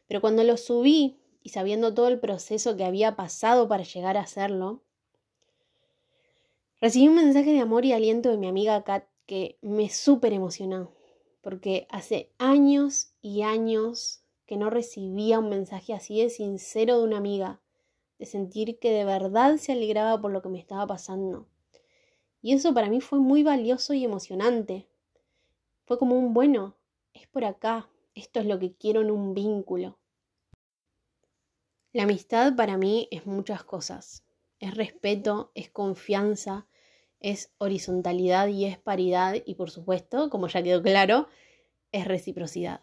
pero 0.07 0.21
cuando 0.21 0.43
los 0.43 0.61
subí 0.61 1.19
y 1.43 1.49
sabiendo 1.49 1.93
todo 1.93 2.07
el 2.07 2.19
proceso 2.19 2.75
que 2.75 2.83
había 2.83 3.15
pasado 3.15 3.67
para 3.67 3.83
llegar 3.83 4.17
a 4.17 4.21
hacerlo, 4.21 4.83
recibí 6.81 7.07
un 7.07 7.15
mensaje 7.15 7.53
de 7.53 7.59
amor 7.59 7.85
y 7.85 7.93
aliento 7.93 8.29
de 8.29 8.37
mi 8.37 8.47
amiga 8.47 8.83
Kat 8.83 9.05
que 9.27 9.57
me 9.61 9.89
súper 9.89 10.33
emocionó, 10.33 10.91
porque 11.41 11.87
hace 11.89 12.31
años 12.37 13.13
y 13.21 13.43
años 13.43 14.24
que 14.45 14.57
no 14.57 14.69
recibía 14.69 15.39
un 15.39 15.49
mensaje 15.49 15.93
así 15.93 16.21
de 16.21 16.29
sincero 16.29 16.99
de 16.99 17.03
una 17.03 17.17
amiga, 17.17 17.61
de 18.19 18.25
sentir 18.25 18.79
que 18.79 18.91
de 18.91 19.05
verdad 19.05 19.57
se 19.57 19.73
alegraba 19.73 20.21
por 20.21 20.31
lo 20.31 20.41
que 20.41 20.49
me 20.49 20.59
estaba 20.59 20.85
pasando. 20.87 21.47
Y 22.41 22.53
eso 22.53 22.73
para 22.73 22.89
mí 22.89 23.01
fue 23.01 23.19
muy 23.19 23.43
valioso 23.43 23.93
y 23.93 24.03
emocionante. 24.03 24.87
Fue 25.85 25.97
como 25.97 26.17
un 26.17 26.33
bueno, 26.33 26.75
es 27.13 27.27
por 27.27 27.43
acá, 27.45 27.89
esto 28.13 28.39
es 28.39 28.45
lo 28.45 28.59
que 28.59 28.73
quiero 28.73 29.01
en 29.01 29.11
un 29.11 29.33
vínculo. 29.33 29.97
La 31.91 32.03
amistad 32.03 32.55
para 32.55 32.77
mí 32.77 33.07
es 33.11 33.25
muchas 33.25 33.63
cosas. 33.63 34.23
Es 34.59 34.75
respeto, 34.75 35.51
es 35.55 35.69
confianza, 35.69 36.67
es 37.19 37.53
horizontalidad 37.57 38.47
y 38.47 38.65
es 38.65 38.77
paridad 38.77 39.35
y 39.45 39.55
por 39.55 39.71
supuesto, 39.71 40.29
como 40.29 40.47
ya 40.47 40.61
quedó 40.61 40.81
claro, 40.81 41.27
es 41.91 42.05
reciprocidad. 42.05 42.81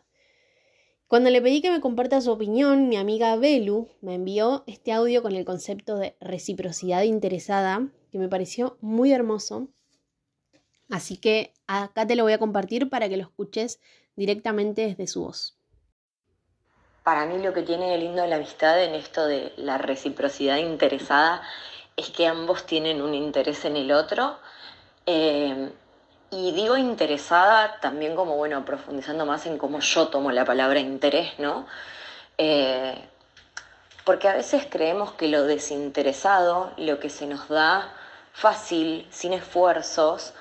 Cuando 1.12 1.28
le 1.28 1.42
pedí 1.42 1.60
que 1.60 1.70
me 1.70 1.82
comparta 1.82 2.22
su 2.22 2.32
opinión, 2.32 2.88
mi 2.88 2.96
amiga 2.96 3.36
Belu 3.36 3.86
me 4.00 4.14
envió 4.14 4.64
este 4.66 4.94
audio 4.94 5.20
con 5.20 5.36
el 5.36 5.44
concepto 5.44 5.96
de 5.96 6.16
reciprocidad 6.22 7.02
interesada, 7.02 7.86
que 8.10 8.18
me 8.18 8.30
pareció 8.30 8.78
muy 8.80 9.12
hermoso. 9.12 9.68
Así 10.88 11.18
que 11.18 11.52
acá 11.66 12.06
te 12.06 12.16
lo 12.16 12.22
voy 12.22 12.32
a 12.32 12.38
compartir 12.38 12.88
para 12.88 13.10
que 13.10 13.18
lo 13.18 13.24
escuches 13.24 13.78
directamente 14.16 14.86
desde 14.86 15.06
su 15.06 15.24
voz. 15.24 15.58
Para 17.04 17.26
mí 17.26 17.42
lo 17.42 17.52
que 17.52 17.60
tiene 17.60 17.90
de 17.90 17.98
lindo 17.98 18.26
la 18.26 18.36
amistad 18.36 18.82
en 18.82 18.94
esto 18.94 19.26
de 19.26 19.52
la 19.58 19.76
reciprocidad 19.76 20.56
interesada 20.56 21.42
es 21.94 22.08
que 22.08 22.26
ambos 22.26 22.64
tienen 22.64 23.02
un 23.02 23.12
interés 23.12 23.66
en 23.66 23.76
el 23.76 23.92
otro. 23.92 24.38
Eh, 25.04 25.72
y 26.32 26.50
digo 26.52 26.78
interesada 26.78 27.78
también 27.80 28.16
como, 28.16 28.36
bueno, 28.36 28.64
profundizando 28.64 29.26
más 29.26 29.44
en 29.44 29.58
cómo 29.58 29.80
yo 29.80 30.08
tomo 30.08 30.32
la 30.32 30.46
palabra 30.46 30.80
interés, 30.80 31.38
¿no? 31.38 31.66
Eh, 32.38 32.96
porque 34.04 34.28
a 34.28 34.34
veces 34.34 34.66
creemos 34.68 35.12
que 35.12 35.28
lo 35.28 35.44
desinteresado, 35.44 36.72
lo 36.78 36.98
que 37.00 37.10
se 37.10 37.26
nos 37.26 37.48
da 37.48 37.92
fácil, 38.32 39.06
sin 39.10 39.34
esfuerzos, 39.34 40.32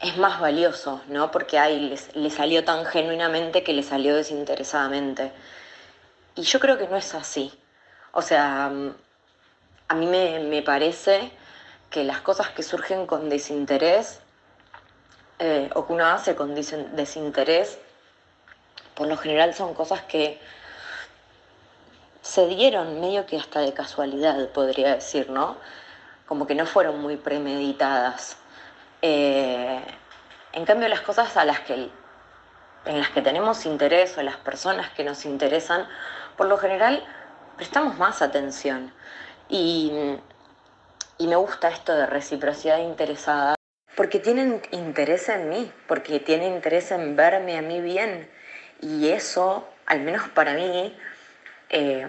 es 0.00 0.16
más 0.16 0.40
valioso, 0.40 1.02
¿no? 1.08 1.32
Porque 1.32 1.58
ahí 1.58 1.98
le 2.14 2.30
salió 2.30 2.64
tan 2.64 2.86
genuinamente 2.86 3.64
que 3.64 3.72
le 3.72 3.82
salió 3.82 4.14
desinteresadamente. 4.14 5.32
Y 6.36 6.42
yo 6.42 6.60
creo 6.60 6.78
que 6.78 6.86
no 6.86 6.96
es 6.96 7.16
así. 7.16 7.52
O 8.12 8.22
sea, 8.22 8.66
a 8.66 9.94
mí 9.96 10.06
me, 10.06 10.38
me 10.38 10.62
parece 10.62 11.32
que 11.90 12.04
las 12.04 12.20
cosas 12.20 12.50
que 12.50 12.62
surgen 12.62 13.06
con 13.08 13.28
desinterés 13.28 14.20
eh, 15.38 15.70
o 15.74 15.86
que 15.86 15.92
uno 15.92 16.06
hace 16.06 16.34
con 16.36 16.54
desinterés, 16.54 17.78
por 18.94 19.08
lo 19.08 19.16
general 19.16 19.54
son 19.54 19.74
cosas 19.74 20.02
que 20.02 20.40
se 22.22 22.46
dieron 22.46 23.00
medio 23.00 23.26
que 23.26 23.36
hasta 23.36 23.60
de 23.60 23.72
casualidad, 23.74 24.48
podría 24.50 24.94
decir, 24.94 25.28
¿no? 25.30 25.56
Como 26.26 26.46
que 26.46 26.54
no 26.54 26.66
fueron 26.66 27.00
muy 27.00 27.16
premeditadas. 27.16 28.36
Eh, 29.02 29.80
en 30.52 30.64
cambio, 30.64 30.88
las 30.88 31.00
cosas 31.02 31.36
a 31.36 31.44
las 31.44 31.60
que, 31.60 31.90
en 32.86 32.98
las 32.98 33.10
que 33.10 33.20
tenemos 33.20 33.66
interés 33.66 34.16
o 34.16 34.22
las 34.22 34.36
personas 34.36 34.90
que 34.90 35.04
nos 35.04 35.24
interesan, 35.26 35.86
por 36.36 36.46
lo 36.46 36.56
general 36.56 37.04
prestamos 37.56 37.98
más 37.98 38.22
atención. 38.22 38.92
Y, 39.48 39.92
y 41.18 41.26
me 41.26 41.36
gusta 41.36 41.68
esto 41.68 41.94
de 41.94 42.06
reciprocidad 42.06 42.78
interesada 42.78 43.53
porque 43.96 44.18
tienen 44.18 44.60
interés 44.70 45.28
en 45.28 45.48
mí, 45.48 45.72
porque 45.86 46.20
tienen 46.20 46.54
interés 46.54 46.90
en 46.90 47.16
verme 47.16 47.56
a 47.56 47.62
mí 47.62 47.80
bien. 47.80 48.28
Y 48.80 49.08
eso, 49.08 49.68
al 49.86 50.00
menos 50.00 50.28
para 50.28 50.54
mí, 50.54 50.96
eh, 51.70 52.06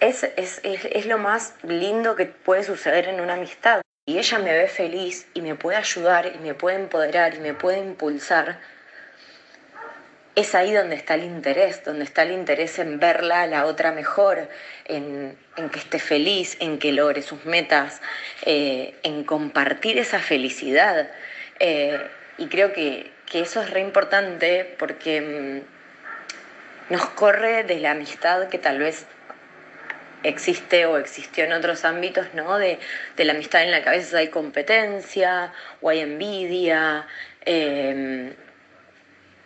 es, 0.00 0.24
es, 0.34 1.06
lo 1.06 1.18
más 1.18 1.54
lindo 1.62 2.16
que 2.16 2.26
puede 2.26 2.62
suceder 2.64 3.08
en 3.08 3.20
una 3.20 3.34
amistad. 3.34 3.80
Y 4.06 4.18
ella 4.18 4.38
me 4.38 4.52
ve 4.52 4.68
feliz 4.68 5.26
y 5.32 5.40
me 5.40 5.54
puede 5.54 5.78
ayudar 5.78 6.26
y 6.34 6.38
me 6.38 6.54
puede 6.54 6.76
empoderar 6.76 7.34
y 7.34 7.40
me 7.40 7.54
puede 7.54 7.78
impulsar. 7.78 8.60
Es 10.34 10.54
ahí 10.54 10.72
donde 10.72 10.96
está 10.96 11.14
el 11.14 11.24
interés, 11.24 11.84
donde 11.84 12.04
está 12.04 12.22
el 12.22 12.32
interés 12.32 12.78
en 12.78 12.98
verla 12.98 13.42
a 13.42 13.46
la 13.46 13.66
otra 13.66 13.92
mejor, 13.92 14.48
en, 14.84 15.36
que 15.54 15.78
esté 15.78 15.98
feliz, 15.98 16.56
en 16.60 16.78
que 16.78 16.92
logre 16.92 17.22
sus 17.22 17.44
metas, 17.44 18.00
eh, 18.44 18.94
en 19.04 19.24
compartir 19.24 19.98
esa 19.98 20.18
felicidad. 20.18 21.08
Eh, 21.60 22.00
y 22.38 22.48
creo 22.48 22.72
que, 22.72 23.12
eso 23.32 23.60
es 23.60 23.70
re 23.70 23.80
importante 23.80 24.76
porque 24.78 25.20
mm, 26.88 26.92
nos 26.92 27.04
corre 27.10 27.64
de 27.64 27.80
la 27.80 27.90
amistad 27.90 28.48
que 28.48 28.58
tal 28.58 28.78
vez 28.78 29.06
existe 30.22 30.86
o 30.86 30.98
existió 30.98 31.42
en 31.42 31.52
otros 31.52 31.84
ámbitos, 31.84 32.32
¿no? 32.34 32.58
De, 32.58 32.78
la 33.16 33.32
amistad 33.32 33.64
en 33.64 33.72
la 33.72 33.82
que 33.82 33.88
a 33.88 33.92
veces 33.92 34.14
hay 34.14 34.28
competencia 34.28 35.52
o 35.80 35.90
hay 35.90 36.00
envidia. 36.00 37.08
Eh, 37.44 38.34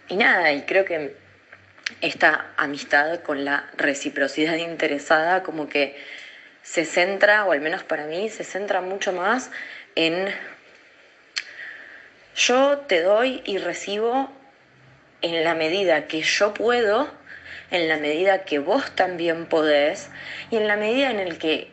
y 0.09 0.16
nada, 0.16 0.53
y 0.53 0.62
creo 0.62 0.85
que 0.85 1.14
esta 2.01 2.53
amistad 2.57 3.21
con 3.21 3.44
la 3.44 3.68
reciprocidad 3.77 4.57
interesada 4.57 5.42
como 5.42 5.68
que 5.68 5.97
se 6.62 6.85
centra, 6.85 7.44
o 7.44 7.53
al 7.53 7.61
menos 7.61 7.83
para 7.83 8.07
mí, 8.07 8.29
se 8.29 8.44
centra 8.44 8.81
mucho 8.81 9.12
más 9.12 9.51
en 9.94 10.33
yo 12.37 12.79
te 12.87 13.03
doy 13.03 13.42
y 13.44 13.59
recibo 13.59 14.31
en 15.23 15.42
la 15.42 15.55
medida 15.55 16.07
que 16.07 16.23
yo 16.23 16.55
puedo, 16.55 17.11
en 17.71 17.88
la 17.88 17.97
medida 17.97 18.44
que 18.44 18.61
vos 18.61 18.94
también 18.94 19.47
podés 19.47 20.09
y 20.51 20.57
en 20.57 20.68
la 20.68 20.77
medida 20.77 21.11
en 21.11 21.18
el 21.18 21.38
que 21.38 21.73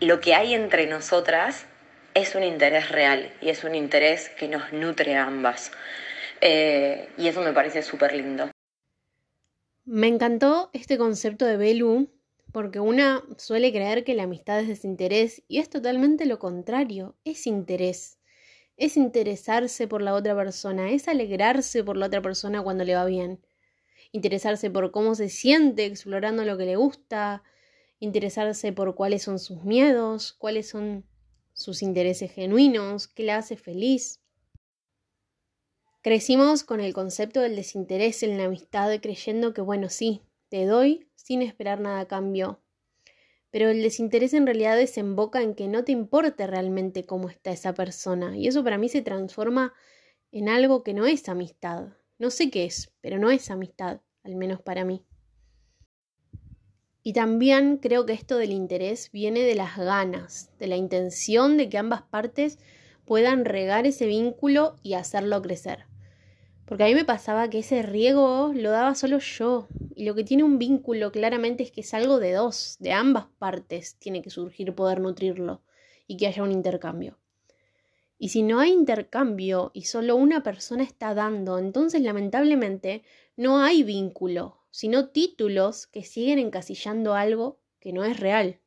lo 0.00 0.20
que 0.20 0.34
hay 0.34 0.54
entre 0.54 0.86
nosotras 0.86 1.66
es 2.14 2.34
un 2.34 2.44
interés 2.44 2.90
real 2.90 3.32
y 3.40 3.50
es 3.50 3.64
un 3.64 3.74
interés 3.74 4.28
que 4.28 4.46
nos 4.46 4.72
nutre 4.72 5.16
a 5.16 5.24
ambas. 5.24 5.72
Eh, 6.40 7.08
y 7.16 7.28
eso 7.28 7.42
me 7.42 7.52
parece 7.52 7.82
súper 7.82 8.14
lindo. 8.14 8.50
Me 9.84 10.06
encantó 10.06 10.70
este 10.72 10.98
concepto 10.98 11.46
de 11.46 11.56
Belu 11.56 12.08
porque 12.52 12.80
una 12.80 13.22
suele 13.36 13.72
creer 13.72 14.04
que 14.04 14.14
la 14.14 14.24
amistad 14.24 14.60
es 14.60 14.68
desinterés 14.68 15.42
y 15.48 15.58
es 15.58 15.68
totalmente 15.70 16.26
lo 16.26 16.38
contrario, 16.38 17.16
es 17.24 17.46
interés. 17.46 18.18
Es 18.76 18.96
interesarse 18.96 19.88
por 19.88 20.02
la 20.02 20.14
otra 20.14 20.36
persona, 20.36 20.90
es 20.90 21.08
alegrarse 21.08 21.82
por 21.82 21.96
la 21.96 22.06
otra 22.06 22.22
persona 22.22 22.62
cuando 22.62 22.84
le 22.84 22.94
va 22.94 23.04
bien. 23.04 23.40
Interesarse 24.12 24.70
por 24.70 24.90
cómo 24.92 25.14
se 25.14 25.28
siente 25.28 25.84
explorando 25.84 26.44
lo 26.44 26.56
que 26.56 26.64
le 26.64 26.76
gusta, 26.76 27.42
interesarse 27.98 28.72
por 28.72 28.94
cuáles 28.94 29.22
son 29.22 29.38
sus 29.38 29.64
miedos, 29.64 30.32
cuáles 30.32 30.68
son 30.68 31.04
sus 31.52 31.82
intereses 31.82 32.30
genuinos, 32.32 33.08
qué 33.08 33.24
le 33.24 33.32
hace 33.32 33.56
feliz. 33.56 34.20
Crecimos 36.08 36.64
con 36.64 36.80
el 36.80 36.94
concepto 36.94 37.42
del 37.42 37.54
desinterés 37.54 38.22
en 38.22 38.38
la 38.38 38.44
amistad 38.44 38.90
creyendo 39.02 39.52
que, 39.52 39.60
bueno, 39.60 39.90
sí, 39.90 40.22
te 40.48 40.64
doy 40.64 41.06
sin 41.16 41.42
esperar 41.42 41.80
nada 41.80 42.00
a 42.00 42.08
cambio. 42.08 42.62
Pero 43.50 43.68
el 43.68 43.82
desinterés 43.82 44.32
en 44.32 44.46
realidad 44.46 44.78
desemboca 44.78 45.42
en 45.42 45.54
que 45.54 45.68
no 45.68 45.84
te 45.84 45.92
importe 45.92 46.46
realmente 46.46 47.04
cómo 47.04 47.28
está 47.28 47.50
esa 47.50 47.74
persona. 47.74 48.38
Y 48.38 48.48
eso 48.48 48.64
para 48.64 48.78
mí 48.78 48.88
se 48.88 49.02
transforma 49.02 49.74
en 50.32 50.48
algo 50.48 50.82
que 50.82 50.94
no 50.94 51.04
es 51.04 51.28
amistad. 51.28 51.88
No 52.18 52.30
sé 52.30 52.48
qué 52.48 52.64
es, 52.64 52.90
pero 53.02 53.18
no 53.18 53.30
es 53.30 53.50
amistad, 53.50 54.00
al 54.22 54.34
menos 54.34 54.62
para 54.62 54.86
mí. 54.86 55.04
Y 57.02 57.12
también 57.12 57.76
creo 57.76 58.06
que 58.06 58.14
esto 58.14 58.38
del 58.38 58.52
interés 58.52 59.12
viene 59.12 59.40
de 59.40 59.56
las 59.56 59.76
ganas, 59.76 60.52
de 60.58 60.68
la 60.68 60.76
intención 60.76 61.58
de 61.58 61.68
que 61.68 61.76
ambas 61.76 62.00
partes 62.00 62.58
puedan 63.04 63.44
regar 63.44 63.86
ese 63.86 64.06
vínculo 64.06 64.76
y 64.82 64.94
hacerlo 64.94 65.42
crecer. 65.42 65.87
Porque 66.68 66.84
a 66.84 66.86
mí 66.86 66.94
me 66.94 67.06
pasaba 67.06 67.48
que 67.48 67.60
ese 67.60 67.80
riego 67.80 68.52
lo 68.54 68.70
daba 68.70 68.94
solo 68.94 69.20
yo. 69.20 69.68
Y 69.94 70.04
lo 70.04 70.14
que 70.14 70.22
tiene 70.22 70.44
un 70.44 70.58
vínculo 70.58 71.10
claramente 71.10 71.62
es 71.62 71.72
que 71.72 71.80
es 71.80 71.94
algo 71.94 72.20
de 72.20 72.32
dos, 72.32 72.76
de 72.78 72.92
ambas 72.92 73.24
partes 73.38 73.96
tiene 73.98 74.20
que 74.20 74.28
surgir 74.28 74.74
poder 74.74 75.00
nutrirlo 75.00 75.62
y 76.06 76.18
que 76.18 76.26
haya 76.26 76.42
un 76.42 76.52
intercambio. 76.52 77.18
Y 78.18 78.28
si 78.28 78.42
no 78.42 78.60
hay 78.60 78.72
intercambio 78.72 79.70
y 79.72 79.84
solo 79.84 80.16
una 80.16 80.42
persona 80.42 80.82
está 80.82 81.14
dando, 81.14 81.58
entonces 81.58 82.02
lamentablemente 82.02 83.02
no 83.34 83.60
hay 83.60 83.82
vínculo, 83.82 84.58
sino 84.70 85.08
títulos 85.08 85.86
que 85.86 86.04
siguen 86.04 86.38
encasillando 86.38 87.14
algo 87.14 87.60
que 87.80 87.94
no 87.94 88.04
es 88.04 88.20
real. 88.20 88.60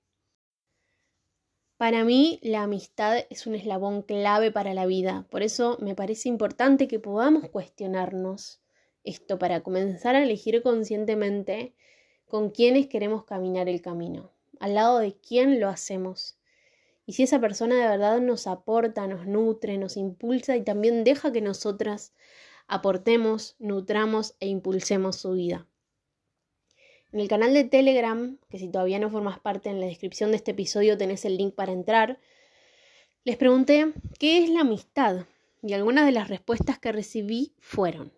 Para 1.82 2.04
mí 2.04 2.38
la 2.44 2.62
amistad 2.62 3.26
es 3.32 3.48
un 3.48 3.56
eslabón 3.56 4.04
clave 4.04 4.52
para 4.52 4.76
la 4.76 4.86
vida, 4.86 5.26
por 5.32 5.41
eso 5.41 5.80
me 5.82 5.96
parece 5.96 6.30
importante 6.30 6.88
que 6.88 7.00
podamos 7.00 7.50
cuestionarnos 7.50 8.62
esto 9.04 9.39
para 9.39 9.62
comenzar 9.62 10.15
a 10.15 10.22
elegir 10.22 10.62
conscientemente 10.62 11.74
con 12.28 12.52
quiénes 12.52 12.86
queremos 12.86 13.24
caminar 13.24 13.67
el 13.67 13.82
camino, 13.82 14.30
al 14.60 14.76
lado 14.76 15.00
de 15.00 15.17
quién 15.28 15.60
lo 15.60 15.70
hacemos. 15.70 16.38
Y 17.08 17.13
si 17.13 17.24
esa 17.24 17.41
persona 17.41 17.74
de 17.82 17.89
verdad 17.89 18.22
nos 18.22 18.46
aporta, 18.46 19.08
nos 19.08 19.26
nutre, 19.26 19.80
nos 19.80 19.98
impulsa 19.98 20.56
y 20.58 20.63
también 20.63 21.04
deja 21.04 21.32
que 21.32 21.41
nosotras 21.41 22.13
aportemos, 22.67 23.56
nutramos 23.58 24.36
e 24.39 24.46
impulsemos 24.46 25.15
su 25.15 25.32
vida. 25.32 25.67
En 27.12 27.19
el 27.19 27.28
canal 27.28 27.54
de 27.54 27.65
Telegram, 27.65 28.38
que 28.50 28.58
si 28.58 28.69
todavía 28.69 28.97
no 28.97 29.10
formas 29.10 29.38
parte, 29.39 29.69
en 29.69 29.82
la 29.82 29.88
descripción 29.88 30.32
de 30.32 30.38
este 30.38 30.52
episodio 30.52 30.97
tenés 30.97 31.26
el 31.26 31.36
link 31.36 31.54
para 31.56 31.74
entrar, 31.74 32.19
les 33.26 33.36
pregunté 33.36 33.93
qué 34.17 34.43
es 34.43 34.50
la 34.50 34.62
amistad 34.62 35.26
y 35.62 35.74
algunas 35.74 36.06
de 36.06 36.13
las 36.13 36.30
respuestas 36.30 36.80
que 36.80 36.93
recibí 36.93 37.54
fueron. 37.60 38.13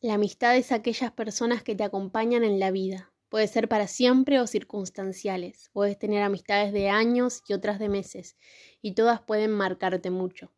La 0.00 0.14
amistad 0.14 0.56
es 0.56 0.72
aquellas 0.72 1.12
personas 1.12 1.62
que 1.62 1.74
te 1.74 1.84
acompañan 1.84 2.42
en 2.42 2.58
la 2.58 2.70
vida. 2.70 3.12
Puede 3.28 3.48
ser 3.48 3.68
para 3.68 3.86
siempre 3.86 4.40
o 4.40 4.46
circunstanciales. 4.46 5.68
Puedes 5.74 5.98
tener 5.98 6.22
amistades 6.22 6.72
de 6.72 6.88
años 6.88 7.42
y 7.46 7.52
otras 7.52 7.78
de 7.78 7.90
meses, 7.90 8.36
y 8.80 8.94
todas 8.94 9.20
pueden 9.20 9.50
marcarte 9.50 10.08
mucho. 10.08 10.50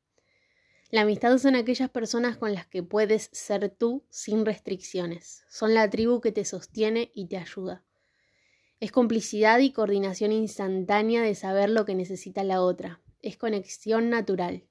La 0.93 1.01
amistad 1.01 1.39
son 1.39 1.57
aquellas 1.57 1.89
personas 1.89 2.37
con 2.37 2.53
las 2.53 2.67
que 2.67 2.83
puedes 2.83 3.31
ser 3.33 3.71
tú 3.71 4.05
sin 4.11 4.45
restricciones. 4.45 5.43
Son 5.49 5.73
la 5.73 5.89
tribu 5.89 6.21
que 6.21 6.33
te 6.33 6.45
sostiene 6.45 7.11
y 7.15 7.29
te 7.29 7.39
ayuda. 7.39 7.83
Es 8.79 8.93
complicidad 8.93 9.59
y 9.61 9.73
coordinación 9.73 10.33
instantánea 10.33 11.23
de 11.23 11.35
saber 11.35 11.71
lo 11.71 11.87
que 11.87 11.95
necesita 11.95 12.45
la 12.45 12.61
otra. 12.61 13.01
Es 13.23 13.39
conexión 13.39 14.11
natural. 14.11 14.65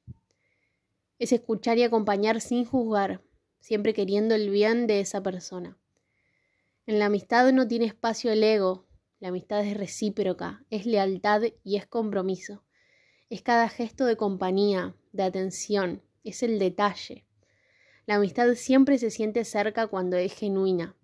Es 1.18 1.32
escuchar 1.32 1.80
y 1.80 1.84
acompañar 1.84 2.40
sin 2.40 2.66
juzgar, 2.66 3.24
siempre 3.60 3.96
queriendo 3.96 4.36
el 4.36 4.52
bien 4.52 4.86
de 4.86 5.00
esa 5.00 5.24
persona. 5.24 5.80
En 6.86 7.00
la 7.00 7.08
amistad 7.08 7.52
no 7.52 7.68
tiene 7.68 7.86
espacio 7.86 8.32
el 8.32 8.44
ego, 8.44 8.86
la 9.20 9.30
amistad 9.30 9.66
es 9.66 9.76
recíproca, 9.76 10.64
es 10.70 10.86
lealtad 10.86 11.42
y 11.64 11.78
es 11.78 11.88
compromiso. 11.88 12.64
Es 13.32 13.42
cada 13.42 13.70
gesto 13.70 14.06
de 14.06 14.18
compañía, 14.18 14.96
de 15.14 15.24
atención, 15.24 16.04
es 16.24 16.44
el 16.44 16.60
detalle. 16.60 17.26
La 18.06 18.16
amistad 18.16 18.54
siempre 18.56 18.98
se 18.98 19.12
siente 19.12 19.46
cerca 19.46 19.88
cuando 19.88 20.18
es 20.18 20.34
genuina. 20.34 20.96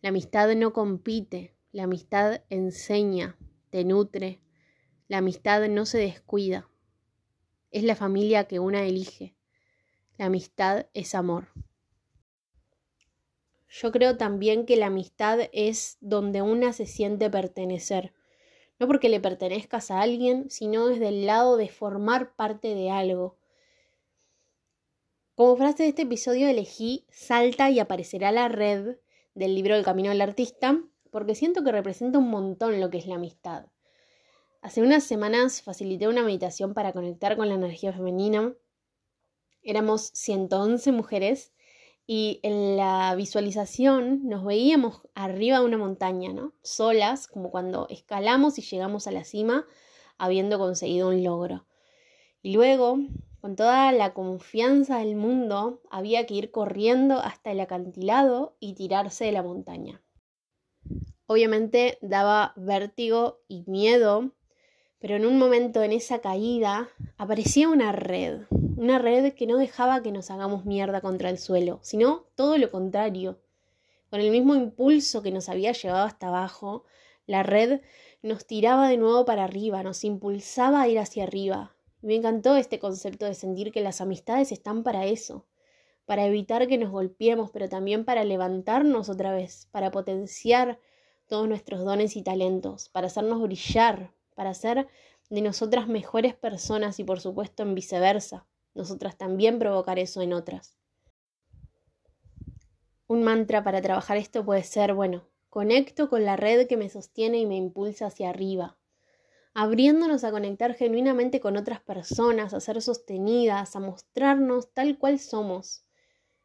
La 0.00 0.10
amistad 0.10 0.54
no 0.54 0.72
compite, 0.72 1.54
la 1.72 1.84
amistad 1.84 2.42
enseña, 2.50 3.36
te 3.70 3.84
nutre, 3.84 4.40
la 5.08 5.18
amistad 5.18 5.68
no 5.68 5.86
se 5.86 5.98
descuida. 5.98 6.68
Es 7.70 7.82
la 7.82 7.96
familia 7.96 8.44
que 8.44 8.58
una 8.58 8.84
elige. 8.84 9.36
La 10.16 10.26
amistad 10.26 10.86
es 10.94 11.14
amor. 11.14 11.48
Yo 13.68 13.92
creo 13.92 14.16
también 14.16 14.64
que 14.64 14.76
la 14.76 14.86
amistad 14.86 15.40
es 15.52 15.98
donde 16.00 16.42
una 16.42 16.72
se 16.72 16.86
siente 16.86 17.28
pertenecer. 17.30 18.14
No 18.78 18.86
porque 18.86 19.08
le 19.08 19.20
pertenezcas 19.20 19.90
a 19.90 20.00
alguien, 20.00 20.50
sino 20.50 20.86
desde 20.86 21.08
el 21.08 21.26
lado 21.26 21.56
de 21.56 21.68
formar 21.68 22.34
parte 22.34 22.74
de 22.74 22.90
algo, 22.90 23.36
como 25.38 25.54
frase 25.54 25.84
de 25.84 25.90
este 25.90 26.02
episodio 26.02 26.48
elegí 26.48 27.06
Salta 27.10 27.70
y 27.70 27.78
aparecerá 27.78 28.32
la 28.32 28.48
red 28.48 28.96
del 29.36 29.54
libro 29.54 29.76
El 29.76 29.84
Camino 29.84 30.08
del 30.08 30.20
Artista, 30.20 30.82
porque 31.12 31.36
siento 31.36 31.62
que 31.62 31.70
representa 31.70 32.18
un 32.18 32.28
montón 32.28 32.80
lo 32.80 32.90
que 32.90 32.98
es 32.98 33.06
la 33.06 33.14
amistad. 33.14 33.66
Hace 34.62 34.82
unas 34.82 35.04
semanas 35.04 35.62
facilité 35.62 36.08
una 36.08 36.24
meditación 36.24 36.74
para 36.74 36.92
conectar 36.92 37.36
con 37.36 37.48
la 37.48 37.54
energía 37.54 37.92
femenina. 37.92 38.52
Éramos 39.62 40.10
111 40.12 40.90
mujeres 40.90 41.52
y 42.04 42.40
en 42.42 42.76
la 42.76 43.14
visualización 43.14 44.28
nos 44.28 44.44
veíamos 44.44 45.02
arriba 45.14 45.60
de 45.60 45.66
una 45.66 45.78
montaña, 45.78 46.32
¿no? 46.32 46.52
Solas, 46.62 47.28
como 47.28 47.52
cuando 47.52 47.86
escalamos 47.90 48.58
y 48.58 48.62
llegamos 48.62 49.06
a 49.06 49.12
la 49.12 49.22
cima 49.22 49.68
habiendo 50.16 50.58
conseguido 50.58 51.10
un 51.10 51.22
logro. 51.22 51.64
Y 52.42 52.54
luego 52.54 52.98
con 53.40 53.56
toda 53.56 53.92
la 53.92 54.14
confianza 54.14 54.98
del 54.98 55.14
mundo, 55.14 55.80
había 55.90 56.26
que 56.26 56.34
ir 56.34 56.50
corriendo 56.50 57.18
hasta 57.18 57.52
el 57.52 57.60
acantilado 57.60 58.56
y 58.60 58.74
tirarse 58.74 59.26
de 59.26 59.32
la 59.32 59.42
montaña. 59.42 60.02
Obviamente 61.26 61.98
daba 62.00 62.52
vértigo 62.56 63.40
y 63.48 63.62
miedo, 63.66 64.32
pero 64.98 65.14
en 65.14 65.26
un 65.26 65.38
momento 65.38 65.82
en 65.82 65.92
esa 65.92 66.20
caída 66.20 66.88
aparecía 67.16 67.68
una 67.68 67.92
red, 67.92 68.42
una 68.76 68.98
red 68.98 69.34
que 69.34 69.46
no 69.46 69.56
dejaba 69.56 70.02
que 70.02 70.10
nos 70.10 70.30
hagamos 70.30 70.64
mierda 70.64 71.00
contra 71.00 71.30
el 71.30 71.38
suelo, 71.38 71.78
sino 71.82 72.24
todo 72.34 72.58
lo 72.58 72.70
contrario. 72.70 73.38
Con 74.10 74.20
el 74.20 74.30
mismo 74.30 74.54
impulso 74.54 75.22
que 75.22 75.30
nos 75.30 75.48
había 75.48 75.72
llevado 75.72 76.06
hasta 76.06 76.28
abajo, 76.28 76.84
la 77.26 77.42
red 77.42 77.82
nos 78.22 78.46
tiraba 78.46 78.88
de 78.88 78.96
nuevo 78.96 79.24
para 79.24 79.44
arriba, 79.44 79.82
nos 79.82 80.02
impulsaba 80.02 80.82
a 80.82 80.88
ir 80.88 80.98
hacia 80.98 81.24
arriba. 81.24 81.74
Me 82.00 82.14
encantó 82.14 82.56
este 82.56 82.78
concepto 82.78 83.26
de 83.26 83.34
sentir 83.34 83.72
que 83.72 83.80
las 83.80 84.00
amistades 84.00 84.52
están 84.52 84.82
para 84.82 85.06
eso, 85.06 85.46
para 86.06 86.24
evitar 86.26 86.66
que 86.68 86.78
nos 86.78 86.90
golpeemos, 86.90 87.50
pero 87.50 87.68
también 87.68 88.04
para 88.04 88.24
levantarnos 88.24 89.08
otra 89.08 89.32
vez, 89.32 89.68
para 89.72 89.90
potenciar 89.90 90.78
todos 91.26 91.48
nuestros 91.48 91.84
dones 91.84 92.16
y 92.16 92.22
talentos, 92.22 92.88
para 92.88 93.08
hacernos 93.08 93.42
brillar, 93.42 94.14
para 94.34 94.54
ser 94.54 94.88
de 95.28 95.42
nosotras 95.42 95.88
mejores 95.88 96.34
personas 96.34 96.98
y 96.98 97.04
por 97.04 97.20
supuesto 97.20 97.62
en 97.62 97.74
viceversa, 97.74 98.46
nosotras 98.74 99.18
también 99.18 99.58
provocar 99.58 99.98
eso 99.98 100.22
en 100.22 100.32
otras. 100.32 100.78
Un 103.06 103.22
mantra 103.22 103.62
para 103.62 103.82
trabajar 103.82 104.16
esto 104.16 104.44
puede 104.44 104.62
ser, 104.62 104.94
bueno, 104.94 105.28
conecto 105.50 106.08
con 106.08 106.24
la 106.24 106.36
red 106.36 106.66
que 106.66 106.76
me 106.76 106.88
sostiene 106.88 107.38
y 107.38 107.46
me 107.46 107.56
impulsa 107.56 108.06
hacia 108.06 108.30
arriba, 108.30 108.77
abriéndonos 109.54 110.24
a 110.24 110.30
conectar 110.30 110.74
genuinamente 110.74 111.40
con 111.40 111.56
otras 111.56 111.80
personas, 111.80 112.54
a 112.54 112.60
ser 112.60 112.80
sostenidas, 112.82 113.74
a 113.74 113.80
mostrarnos 113.80 114.72
tal 114.72 114.98
cual 114.98 115.18
somos, 115.18 115.84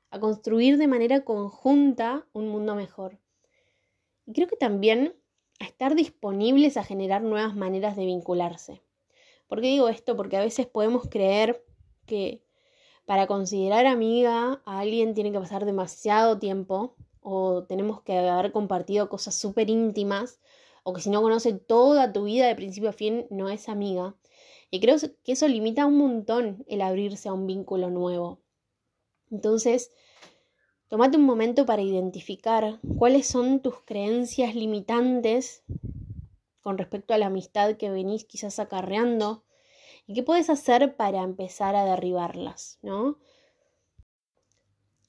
a 0.09 0.19
construir 0.19 0.77
de 0.77 0.87
manera 0.87 1.23
conjunta 1.23 2.27
un 2.33 2.49
mundo 2.49 2.75
mejor. 2.75 3.19
Y 4.25 4.33
creo 4.33 4.47
que 4.47 4.55
también 4.55 5.15
a 5.59 5.65
estar 5.65 5.95
disponibles 5.95 6.77
a 6.77 6.83
generar 6.83 7.21
nuevas 7.21 7.55
maneras 7.55 7.95
de 7.95 8.05
vincularse. 8.05 8.81
¿Por 9.47 9.61
qué 9.61 9.67
digo 9.67 9.89
esto? 9.89 10.15
Porque 10.15 10.37
a 10.37 10.41
veces 10.41 10.65
podemos 10.65 11.07
creer 11.09 11.63
que 12.05 12.43
para 13.05 13.27
considerar 13.27 13.85
amiga 13.85 14.61
a 14.65 14.79
alguien 14.79 15.13
tiene 15.13 15.31
que 15.31 15.39
pasar 15.39 15.65
demasiado 15.65 16.39
tiempo 16.39 16.95
o 17.21 17.63
tenemos 17.63 18.01
que 18.01 18.17
haber 18.17 18.51
compartido 18.51 19.09
cosas 19.09 19.35
súper 19.35 19.69
íntimas 19.69 20.39
o 20.83 20.93
que 20.93 21.01
si 21.01 21.09
no 21.09 21.21
conoce 21.21 21.53
toda 21.53 22.13
tu 22.13 22.25
vida 22.25 22.47
de 22.47 22.55
principio 22.55 22.89
a 22.89 22.93
fin 22.93 23.25
no 23.29 23.49
es 23.49 23.69
amiga. 23.69 24.15
Y 24.69 24.79
creo 24.79 24.97
que 25.23 25.31
eso 25.31 25.47
limita 25.47 25.85
un 25.85 25.97
montón 25.97 26.65
el 26.67 26.81
abrirse 26.81 27.29
a 27.29 27.33
un 27.33 27.47
vínculo 27.47 27.89
nuevo. 27.89 28.39
Entonces, 29.31 29.91
Tómate 30.93 31.17
un 31.17 31.23
momento 31.23 31.65
para 31.65 31.81
identificar 31.81 32.79
cuáles 32.99 33.25
son 33.25 33.61
tus 33.61 33.81
creencias 33.81 34.53
limitantes 34.53 35.63
con 36.61 36.77
respecto 36.77 37.15
a 37.15 37.17
la 37.17 37.25
amistad 37.25 37.77
que 37.77 37.89
venís 37.89 38.25
quizás 38.25 38.59
acarreando 38.59 39.43
y 40.05 40.13
qué 40.13 40.21
puedes 40.21 40.51
hacer 40.51 40.95
para 40.95 41.23
empezar 41.23 41.75
a 41.75 41.83
derribarlas, 41.83 42.77
¿no? 42.83 43.17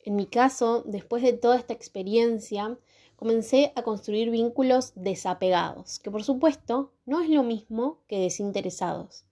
En 0.07 0.17
mi 0.17 0.25
caso, 0.25 0.85
después 0.87 1.23
de 1.23 1.35
toda 1.35 1.59
esta 1.59 1.75
experiencia, 1.75 2.79
comencé 3.17 3.73
a 3.77 3.83
construir 3.83 4.31
vínculos 4.31 4.93
desapegados, 4.95 5.99
que 5.99 6.11
por 6.11 6.25
supuesto 6.25 6.93
no 7.07 7.21
es 7.21 7.31
lo 7.31 7.43
mismo 7.43 8.01
que 8.09 8.19
desinteresados. 8.19 9.25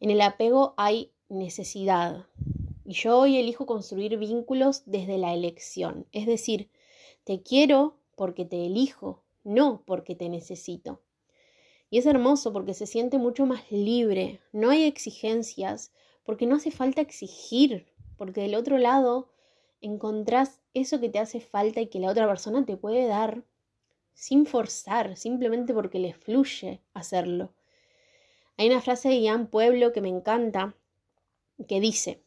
En 0.00 0.10
el 0.10 0.20
apego 0.20 0.74
hay 0.76 1.12
necesidad, 1.28 2.26
y 2.84 2.94
yo 2.94 3.18
hoy 3.18 3.36
elijo 3.36 3.66
construir 3.66 4.16
vínculos 4.16 4.82
desde 4.86 5.18
la 5.18 5.34
elección, 5.34 6.06
es 6.12 6.26
decir, 6.26 6.70
te 7.24 7.42
quiero 7.42 7.98
porque 8.16 8.44
te 8.44 8.64
elijo, 8.64 9.22
no 9.44 9.82
porque 9.84 10.14
te 10.14 10.28
necesito. 10.28 11.02
Y 11.90 11.98
es 11.98 12.06
hermoso 12.06 12.52
porque 12.52 12.74
se 12.74 12.86
siente 12.86 13.18
mucho 13.18 13.46
más 13.46 13.70
libre, 13.70 14.40
no 14.52 14.70
hay 14.70 14.84
exigencias, 14.84 15.92
porque 16.24 16.46
no 16.46 16.56
hace 16.56 16.70
falta 16.70 17.00
exigir, 17.00 17.86
porque 18.16 18.42
del 18.42 18.54
otro 18.54 18.78
lado 18.78 19.28
encontrás 19.80 20.60
eso 20.74 21.00
que 21.00 21.08
te 21.08 21.18
hace 21.18 21.40
falta 21.40 21.80
y 21.80 21.88
que 21.88 22.00
la 22.00 22.10
otra 22.10 22.26
persona 22.26 22.64
te 22.64 22.76
puede 22.76 23.06
dar 23.06 23.42
sin 24.14 24.46
forzar, 24.46 25.16
simplemente 25.16 25.72
porque 25.72 25.98
le 25.98 26.12
fluye 26.12 26.80
hacerlo. 26.92 27.52
Hay 28.56 28.68
una 28.68 28.80
frase 28.80 29.08
de 29.08 29.20
Ian 29.20 29.46
Pueblo 29.46 29.92
que 29.92 30.00
me 30.00 30.08
encanta, 30.08 30.74
que 31.68 31.80
dice, 31.80 32.22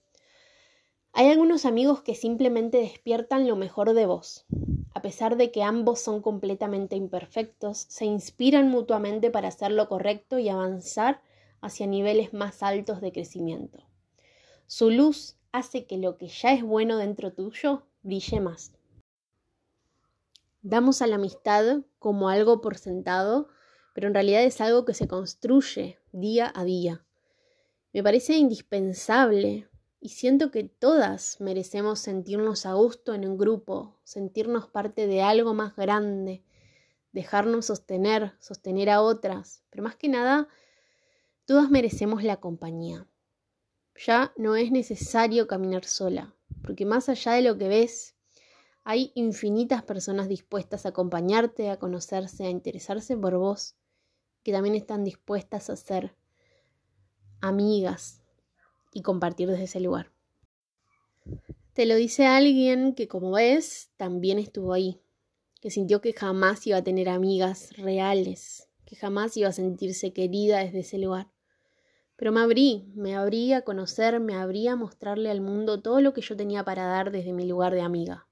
hay 1.13 1.29
algunos 1.29 1.65
amigos 1.65 2.01
que 2.01 2.15
simplemente 2.15 2.77
despiertan 2.77 3.45
lo 3.45 3.57
mejor 3.57 3.93
de 3.93 4.05
vos. 4.05 4.45
A 4.93 5.01
pesar 5.01 5.35
de 5.35 5.51
que 5.51 5.63
ambos 5.63 5.99
son 5.99 6.21
completamente 6.21 6.95
imperfectos, 6.95 7.79
se 7.89 8.05
inspiran 8.05 8.69
mutuamente 8.69 9.29
para 9.29 9.49
hacer 9.49 9.71
lo 9.71 9.89
correcto 9.89 10.39
y 10.39 10.47
avanzar 10.47 11.21
hacia 11.59 11.85
niveles 11.85 12.33
más 12.33 12.63
altos 12.63 13.01
de 13.01 13.11
crecimiento. 13.11 13.83
Su 14.67 14.89
luz 14.89 15.35
hace 15.51 15.85
que 15.85 15.97
lo 15.97 16.17
que 16.17 16.27
ya 16.27 16.53
es 16.53 16.63
bueno 16.63 16.97
dentro 16.97 17.33
tuyo 17.33 17.83
brille 18.03 18.39
más. 18.39 18.73
Damos 20.61 21.01
a 21.01 21.07
la 21.07 21.15
amistad 21.15 21.81
como 21.99 22.29
algo 22.29 22.61
por 22.61 22.77
sentado, 22.77 23.49
pero 23.93 24.07
en 24.07 24.13
realidad 24.13 24.43
es 24.43 24.61
algo 24.61 24.85
que 24.85 24.93
se 24.93 25.07
construye 25.07 25.97
día 26.11 26.51
a 26.55 26.63
día. 26.63 27.03
Me 27.93 28.03
parece 28.03 28.37
indispensable 28.37 29.67
y 29.99 30.09
siento 30.09 30.51
que 30.51 30.63
todas 30.63 31.41
merecemos 31.41 31.99
sentirnos 31.99 32.65
a 32.65 32.73
gusto 32.73 33.13
en 33.13 33.27
un 33.27 33.37
grupo, 33.37 33.99
sentirnos 34.03 34.67
parte 34.67 35.07
de 35.07 35.21
algo 35.21 35.53
más 35.53 35.75
grande, 35.75 36.43
dejarnos 37.11 37.65
sostener, 37.65 38.33
sostener 38.39 38.89
a 38.89 39.01
otras, 39.01 39.63
pero 39.69 39.83
más 39.83 39.95
que 39.95 40.09
nada, 40.09 40.47
todas 41.45 41.69
merecemos 41.69 42.23
la 42.23 42.37
compañía. 42.37 43.07
Ya 43.95 44.33
no 44.37 44.55
es 44.55 44.71
necesario 44.71 45.47
caminar 45.47 45.85
sola, 45.85 46.35
porque 46.63 46.85
más 46.85 47.09
allá 47.09 47.33
de 47.33 47.41
lo 47.41 47.57
que 47.57 47.67
ves, 47.67 48.15
hay 48.83 49.11
infinitas 49.15 49.83
personas 49.83 50.27
dispuestas 50.27 50.85
a 50.85 50.89
acompañarte, 50.89 51.69
a 51.69 51.77
conocerse, 51.77 52.45
a 52.45 52.49
interesarse 52.49 53.15
por 53.15 53.37
vos, 53.37 53.75
que 54.43 54.51
también 54.51 54.75
están 54.75 55.03
dispuestas 55.03 55.69
a 55.69 55.75
ser 55.75 56.15
amigas, 57.41 58.21
y 58.91 59.01
compartir 59.01 59.49
desde 59.49 59.63
ese 59.63 59.79
lugar. 59.79 60.11
Te 61.73 61.85
lo 61.85 61.95
dice 61.95 62.25
alguien 62.25 62.93
que, 62.93 63.07
como 63.07 63.31
ves, 63.31 63.91
también 63.97 64.39
estuvo 64.39 64.73
ahí, 64.73 65.01
que 65.61 65.71
sintió 65.71 66.01
que 66.01 66.13
jamás 66.13 66.65
iba 66.67 66.77
a 66.77 66.83
tener 66.83 67.07
amigas 67.07 67.75
reales, 67.77 68.67
que 68.85 68.95
jamás 68.95 69.37
iba 69.37 69.49
a 69.49 69.53
sentirse 69.53 70.11
querida 70.11 70.59
desde 70.59 70.79
ese 70.79 70.97
lugar. 70.97 71.31
Pero 72.21 72.31
me 72.31 72.41
abrí, 72.41 72.85
me 72.93 73.15
abrí 73.15 73.51
a 73.51 73.63
conocer, 73.63 74.19
me 74.19 74.35
abrí 74.35 74.67
a 74.67 74.75
mostrarle 74.75 75.31
al 75.31 75.41
mundo 75.41 75.81
todo 75.81 76.01
lo 76.01 76.13
que 76.13 76.21
yo 76.21 76.37
tenía 76.37 76.63
para 76.63 76.85
dar 76.85 77.09
desde 77.09 77.33
mi 77.33 77.47
lugar 77.47 77.73
de 77.73 77.81
amiga. 77.81 78.27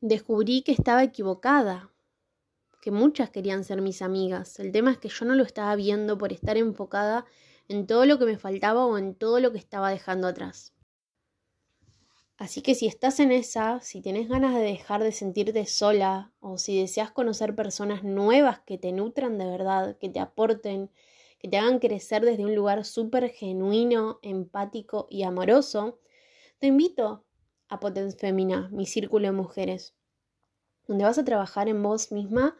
Descubrí 0.00 0.62
que 0.62 0.72
estaba 0.72 1.04
equivocada, 1.04 1.92
que 2.82 2.90
muchas 2.90 3.30
querían 3.30 3.62
ser 3.62 3.80
mis 3.80 4.02
amigas. 4.02 4.58
El 4.58 4.72
tema 4.72 4.90
es 4.90 4.98
que 4.98 5.08
yo 5.08 5.24
no 5.24 5.36
lo 5.36 5.44
estaba 5.44 5.76
viendo 5.76 6.18
por 6.18 6.32
estar 6.32 6.56
enfocada 6.56 7.26
en 7.68 7.86
todo 7.86 8.04
lo 8.06 8.18
que 8.18 8.24
me 8.24 8.38
faltaba 8.38 8.86
o 8.86 8.98
en 8.98 9.14
todo 9.14 9.38
lo 9.38 9.52
que 9.52 9.58
estaba 9.58 9.90
dejando 9.90 10.26
atrás. 10.26 10.72
Así 12.38 12.60
que 12.60 12.74
si 12.74 12.88
estás 12.88 13.20
en 13.20 13.30
esa, 13.30 13.78
si 13.82 14.00
tienes 14.00 14.28
ganas 14.28 14.52
de 14.52 14.62
dejar 14.62 15.04
de 15.04 15.12
sentirte 15.12 15.64
sola 15.64 16.32
o 16.40 16.58
si 16.58 16.80
deseas 16.80 17.12
conocer 17.12 17.54
personas 17.54 18.02
nuevas 18.02 18.58
que 18.66 18.78
te 18.78 18.90
nutran 18.90 19.38
de 19.38 19.46
verdad, 19.46 19.96
que 19.98 20.08
te 20.08 20.18
aporten, 20.18 20.90
que 21.46 21.50
te 21.50 21.58
hagan 21.58 21.78
crecer 21.78 22.24
desde 22.24 22.44
un 22.44 22.56
lugar 22.56 22.84
súper 22.84 23.30
genuino, 23.30 24.18
empático 24.22 25.06
y 25.08 25.22
amoroso, 25.22 26.00
te 26.58 26.66
invito 26.66 27.24
a 27.68 27.78
Potens 27.78 28.16
Femina, 28.16 28.68
mi 28.72 28.84
círculo 28.84 29.26
de 29.26 29.32
mujeres, 29.32 29.94
donde 30.88 31.04
vas 31.04 31.18
a 31.18 31.24
trabajar 31.24 31.68
en 31.68 31.80
vos 31.84 32.10
misma, 32.10 32.56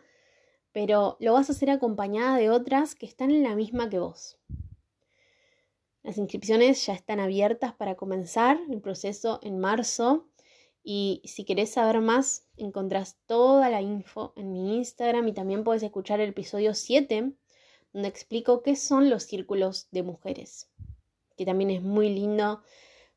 pero 0.70 1.16
lo 1.18 1.32
vas 1.32 1.48
a 1.48 1.52
hacer 1.52 1.68
acompañada 1.68 2.36
de 2.36 2.48
otras 2.48 2.94
que 2.94 3.06
están 3.06 3.32
en 3.32 3.42
la 3.42 3.56
misma 3.56 3.90
que 3.90 3.98
vos. 3.98 4.38
Las 6.04 6.16
inscripciones 6.16 6.86
ya 6.86 6.92
están 6.94 7.18
abiertas 7.18 7.74
para 7.74 7.96
comenzar 7.96 8.56
el 8.70 8.80
proceso 8.80 9.40
en 9.42 9.58
marzo 9.58 10.28
y 10.84 11.22
si 11.24 11.44
querés 11.44 11.72
saber 11.72 12.00
más 12.02 12.46
encontrás 12.56 13.18
toda 13.26 13.68
la 13.68 13.82
info 13.82 14.32
en 14.36 14.52
mi 14.52 14.76
Instagram 14.76 15.26
y 15.26 15.32
también 15.32 15.64
puedes 15.64 15.82
escuchar 15.82 16.20
el 16.20 16.28
episodio 16.28 16.72
7 16.72 17.36
donde 17.96 18.10
explico 18.10 18.62
qué 18.62 18.76
son 18.76 19.08
los 19.08 19.22
círculos 19.22 19.88
de 19.90 20.02
mujeres, 20.02 20.68
que 21.38 21.46
también 21.46 21.70
es 21.70 21.80
muy 21.80 22.10
lindo 22.10 22.60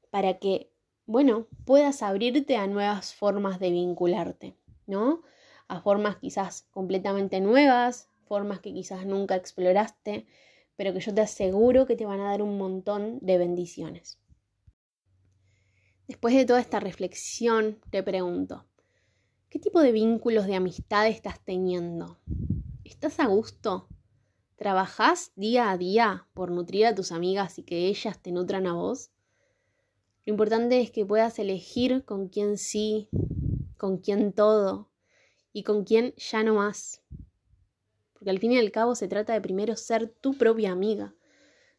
para 0.09 0.39
que, 0.39 0.71
bueno, 1.05 1.47
puedas 1.65 2.01
abrirte 2.01 2.55
a 2.55 2.65
nuevas 2.65 3.13
formas 3.13 3.59
de 3.59 3.71
vincularte, 3.71 4.55
¿no? 4.87 5.21
A 5.67 5.81
formas 5.81 6.15
quizás 6.15 6.65
completamente 6.71 7.41
nuevas, 7.41 8.07
formas 8.25 8.61
que 8.61 8.73
quizás 8.73 9.05
nunca 9.05 9.35
exploraste 9.35 10.25
pero 10.79 10.93
que 10.93 11.01
yo 11.01 11.13
te 11.13 11.19
aseguro 11.19 11.85
que 11.85 11.97
te 11.97 12.05
van 12.05 12.21
a 12.21 12.29
dar 12.29 12.41
un 12.41 12.57
montón 12.57 13.19
de 13.19 13.37
bendiciones. 13.37 14.17
Después 16.07 16.33
de 16.33 16.45
toda 16.45 16.61
esta 16.61 16.79
reflexión, 16.79 17.81
te 17.89 18.01
pregunto, 18.01 18.63
¿qué 19.49 19.59
tipo 19.59 19.81
de 19.81 19.91
vínculos 19.91 20.47
de 20.47 20.55
amistad 20.55 21.05
estás 21.09 21.43
teniendo? 21.43 22.17
¿Estás 22.85 23.19
a 23.19 23.25
gusto? 23.25 23.89
¿Trabajás 24.59 25.31
día 25.37 25.71
a 25.71 25.77
día 25.77 26.27
por 26.33 26.51
nutrir 26.51 26.85
a 26.85 26.93
tus 26.93 27.13
amigas 27.13 27.57
y 27.57 27.63
que 27.63 27.87
ellas 27.87 28.21
te 28.21 28.33
nutran 28.33 28.67
a 28.67 28.73
vos? 28.73 29.09
Lo 30.25 30.31
importante 30.31 30.81
es 30.81 30.91
que 30.91 31.05
puedas 31.05 31.39
elegir 31.39 32.03
con 32.03 32.27
quién 32.27 32.57
sí, 32.57 33.07
con 33.77 33.99
quién 33.99 34.33
todo 34.33 34.89
y 35.53 35.63
con 35.63 35.85
quién 35.85 36.13
ya 36.17 36.43
no 36.43 36.55
más. 36.55 37.01
Porque 38.11 38.31
al 38.31 38.39
fin 38.39 38.51
y 38.51 38.59
al 38.59 38.69
cabo 38.73 38.95
se 38.95 39.07
trata 39.07 39.31
de 39.31 39.39
primero 39.39 39.77
ser 39.77 40.09
tu 40.09 40.37
propia 40.37 40.73
amiga, 40.73 41.15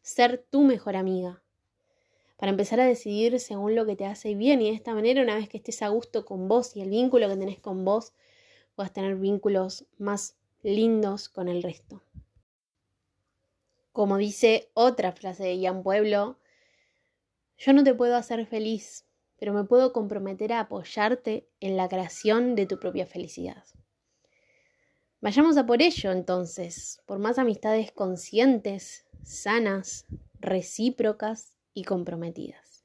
ser 0.01 0.43
tu 0.49 0.63
mejor 0.63 0.95
amiga, 0.95 1.43
para 2.35 2.49
empezar 2.49 2.79
a 2.79 2.87
decidir 2.87 3.39
según 3.39 3.75
lo 3.75 3.85
que 3.85 3.95
te 3.95 4.07
hace 4.07 4.33
bien 4.33 4.59
y 4.59 4.71
de 4.71 4.75
esta 4.75 4.95
manera 4.95 5.21
una 5.21 5.35
vez 5.35 5.47
que 5.47 5.57
estés 5.57 5.83
a 5.83 5.89
gusto 5.89 6.25
con 6.25 6.47
vos 6.47 6.75
y 6.75 6.81
el 6.81 6.89
vínculo 6.89 7.29
que 7.29 7.37
tenés 7.37 7.59
con 7.59 7.85
vos, 7.85 8.13
puedas 8.73 8.91
tener 8.91 9.17
vínculos 9.17 9.85
más 9.99 10.35
lindos 10.63 11.29
con 11.29 11.47
el 11.47 11.61
resto. 11.61 12.01
Como 13.91 14.17
dice 14.17 14.69
otra 14.73 15.11
frase 15.11 15.43
de 15.43 15.57
Ian 15.57 15.83
Pueblo, 15.83 16.39
yo 17.57 17.73
no 17.73 17.83
te 17.83 17.93
puedo 17.93 18.15
hacer 18.15 18.45
feliz, 18.45 19.05
pero 19.37 19.53
me 19.53 19.63
puedo 19.63 19.91
comprometer 19.91 20.53
a 20.53 20.61
apoyarte 20.61 21.49
en 21.59 21.77
la 21.77 21.89
creación 21.89 22.55
de 22.55 22.65
tu 22.65 22.79
propia 22.79 23.05
felicidad. 23.05 23.63
Vayamos 25.19 25.57
a 25.57 25.65
por 25.65 25.81
ello 25.81 26.11
entonces, 26.11 27.01
por 27.05 27.19
más 27.19 27.37
amistades 27.37 27.91
conscientes, 27.91 29.05
sanas, 29.23 30.07
recíprocas 30.39 31.53
y 31.73 31.83
comprometidas. 31.83 32.83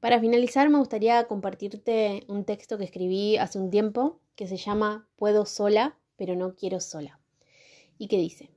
Para 0.00 0.20
finalizar, 0.20 0.68
me 0.70 0.78
gustaría 0.78 1.26
compartirte 1.26 2.24
un 2.28 2.44
texto 2.44 2.78
que 2.78 2.84
escribí 2.84 3.36
hace 3.38 3.58
un 3.58 3.70
tiempo 3.70 4.20
que 4.36 4.46
se 4.46 4.56
llama 4.56 5.08
Puedo 5.16 5.46
sola, 5.46 5.98
pero 6.16 6.36
no 6.36 6.54
quiero 6.54 6.80
sola. 6.80 7.20
Y 7.98 8.08
que 8.08 8.18
dice, 8.18 8.53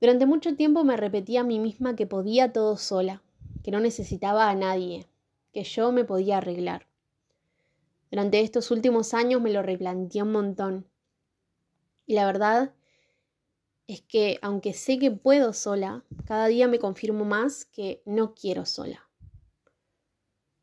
durante 0.00 0.26
mucho 0.26 0.56
tiempo 0.56 0.82
me 0.84 0.96
repetí 0.96 1.36
a 1.36 1.44
mí 1.44 1.58
misma 1.58 1.94
que 1.94 2.06
podía 2.06 2.52
todo 2.52 2.76
sola, 2.76 3.22
que 3.62 3.70
no 3.70 3.80
necesitaba 3.80 4.48
a 4.48 4.54
nadie, 4.54 5.06
que 5.52 5.62
yo 5.64 5.92
me 5.92 6.04
podía 6.04 6.38
arreglar. 6.38 6.86
Durante 8.10 8.40
estos 8.40 8.70
últimos 8.70 9.14
años 9.14 9.40
me 9.40 9.52
lo 9.52 9.62
replanteé 9.62 10.22
un 10.22 10.32
montón. 10.32 10.86
Y 12.06 12.14
la 12.14 12.26
verdad 12.26 12.72
es 13.86 14.02
que 14.02 14.38
aunque 14.42 14.72
sé 14.72 14.98
que 14.98 15.10
puedo 15.10 15.52
sola, 15.52 16.04
cada 16.24 16.46
día 16.46 16.66
me 16.66 16.78
confirmo 16.78 17.24
más 17.24 17.66
que 17.66 18.02
no 18.04 18.34
quiero 18.34 18.66
sola. 18.66 19.08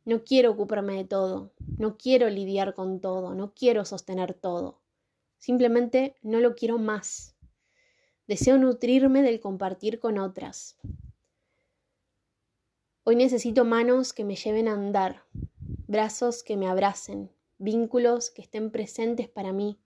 No 0.04 0.24
quiero 0.24 0.52
ocuparme 0.52 0.96
de 0.96 1.04
todo, 1.04 1.52
no 1.78 1.98
quiero 1.98 2.30
lidiar 2.30 2.74
con 2.74 3.02
todo, 3.02 3.34
no 3.34 3.54
quiero 3.54 3.86
sostener 3.86 4.34
todo. 4.34 4.82
Simplemente 5.38 6.16
no 6.22 6.40
lo 6.40 6.56
quiero 6.56 6.78
más. 6.78 7.37
Deseo 8.28 8.58
nutrirme 8.58 9.22
del 9.22 9.40
compartir 9.40 10.00
con 10.00 10.18
otras. 10.18 10.76
Hoy 13.06 13.16
necesito 13.16 13.64
manos 13.64 14.12
que 14.12 14.26
me 14.26 14.36
lleven 14.36 14.68
a 14.68 14.74
andar, 14.74 15.24
brazos 15.88 16.44
que 16.44 16.58
me 16.58 16.68
abracen, 16.68 17.32
vínculos 17.58 18.30
que 18.30 18.42
estén 18.42 18.70
presentes 18.70 19.30
para 19.30 19.54
mí, 19.54 19.80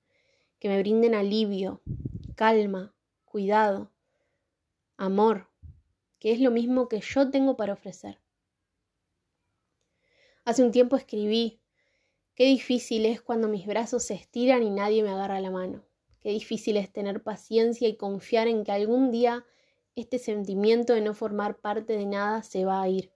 que 0.58 0.70
me 0.70 0.80
brinden 0.80 1.14
alivio, 1.14 1.84
calma, 2.34 2.96
cuidado, 3.26 3.92
amor, 4.98 5.48
que 6.18 6.32
es 6.32 6.40
lo 6.40 6.50
mismo 6.50 6.90
que 6.90 7.00
yo 7.00 7.30
tengo 7.30 7.56
para 7.58 7.74
ofrecer. 7.74 8.18
Hace 10.46 10.64
un 10.64 10.72
tiempo 10.72 10.96
escribí, 10.96 11.62
qué 12.34 12.46
difícil 12.46 13.06
es 13.06 13.22
cuando 13.22 13.48
mis 13.48 13.68
brazos 13.68 14.02
se 14.02 14.16
estiran 14.16 14.64
y 14.64 14.72
nadie 14.72 15.04
me 15.04 15.10
agarra 15.10 15.40
la 15.40 15.52
mano. 15.52 15.84
Qué 16.22 16.30
difícil 16.30 16.78
es 16.78 16.92
tener 16.92 17.24
paciencia 17.24 17.88
y 17.88 17.96
confiar 17.96 18.48
en 18.48 18.64
que 18.64 18.72
algún 18.72 19.12
día 19.12 19.46
este 19.96 20.20
sentimiento 20.20 20.94
de 20.94 21.02
no 21.02 21.14
formar 21.14 21.60
parte 21.60 21.98
de 21.98 22.06
nada 22.06 22.44
se 22.44 22.64
va 22.64 22.82
a 22.82 22.90
ir. 22.90 23.12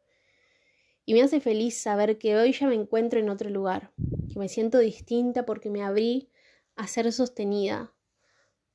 Y 1.05 1.13
me 1.13 1.21
hace 1.21 1.39
feliz 1.39 1.77
saber 1.77 2.17
que 2.17 2.35
hoy 2.35 2.51
ya 2.51 2.67
me 2.67 2.75
encuentro 2.75 3.19
en 3.19 3.29
otro 3.29 3.49
lugar, 3.49 3.91
que 4.31 4.39
me 4.39 4.49
siento 4.49 4.79
distinta 4.79 5.45
porque 5.45 5.69
me 5.69 5.83
abrí 5.83 6.29
a 6.75 6.87
ser 6.87 7.11
sostenida 7.11 7.93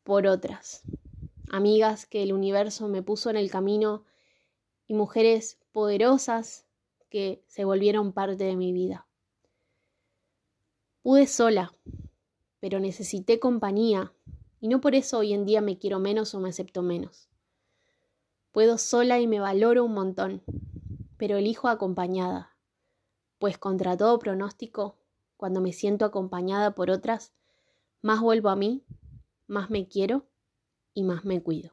por 0.05 0.27
otras 0.27 0.83
amigas 1.51 2.07
que 2.07 2.23
el 2.23 2.33
universo 2.33 2.89
me 2.89 3.03
puso 3.03 3.29
en 3.29 3.37
el 3.37 3.51
camino 3.51 4.05
y 4.87 4.95
mujeres 4.95 5.59
poderosas 5.73 6.65
que 7.11 7.43
se 7.49 7.65
volvieron 7.65 8.13
parte 8.13 8.45
de 8.45 8.57
mi 8.57 8.73
vida. 8.73 9.07
Pude 11.03 11.27
sola, 11.27 11.75
pero 12.61 12.79
necesité 12.79 13.41
compañía 13.41 14.13
y 14.61 14.69
no 14.69 14.81
por 14.81 14.95
eso 14.95 15.19
hoy 15.19 15.33
en 15.33 15.47
día 15.47 15.61
me 15.61 15.79
quiero 15.79 15.99
menos 15.99 16.35
o 16.35 16.41
me 16.41 16.51
acepto 16.51 16.83
menos. 16.83 17.29
Puedo 18.53 18.79
sola 18.79 19.19
y 19.21 19.27
me 19.27 19.41
valoro 19.41 19.85
un 19.85 19.95
montón, 19.95 20.43
pero 21.17 21.37
elijo 21.37 21.69
acompañada, 21.69 22.55
pues 23.39 23.59
contra 23.59 23.97
todo 23.97 24.19
pronóstico, 24.19 24.97
cuando 25.37 25.61
me 25.61 25.73
siento 25.73 26.05
acompañada 26.05 26.75
por 26.75 26.91
otras, 26.91 27.33
más 28.03 28.21
vuelvo 28.21 28.51
a 28.51 28.57
mí, 28.57 28.85
más 29.47 29.71
me 29.71 29.89
quiero 29.89 30.27
y 30.93 31.05
más 31.05 31.25
me 31.25 31.43
cuido. 31.43 31.73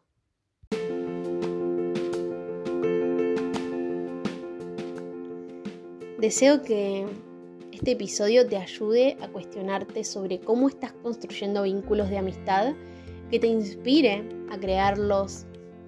Deseo 6.19 6.63
que 6.63 7.05
este 7.77 7.91
episodio 7.91 8.47
te 8.47 8.57
ayude 8.57 9.17
a 9.21 9.27
cuestionarte 9.27 10.03
sobre 10.03 10.39
cómo 10.39 10.67
estás 10.67 10.93
construyendo 11.03 11.61
vínculos 11.61 12.09
de 12.09 12.17
amistad 12.17 12.73
que 13.29 13.37
te 13.37 13.45
inspire 13.45 14.27
a 14.49 14.57
crearlos 14.57 15.45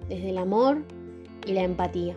desde 0.08 0.30
el 0.30 0.38
amor 0.38 0.84
y 1.48 1.52
la 1.52 1.64
empatía. 1.64 2.16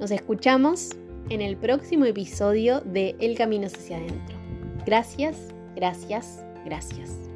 Nos 0.00 0.10
escuchamos 0.10 0.92
en 1.28 1.42
el 1.42 1.58
próximo 1.58 2.06
episodio 2.06 2.80
de 2.80 3.14
El 3.20 3.36
Camino 3.36 3.66
hacia 3.66 3.98
adentro. 3.98 4.38
Gracias, 4.86 5.36
gracias, 5.74 6.42
gracias. 6.64 7.35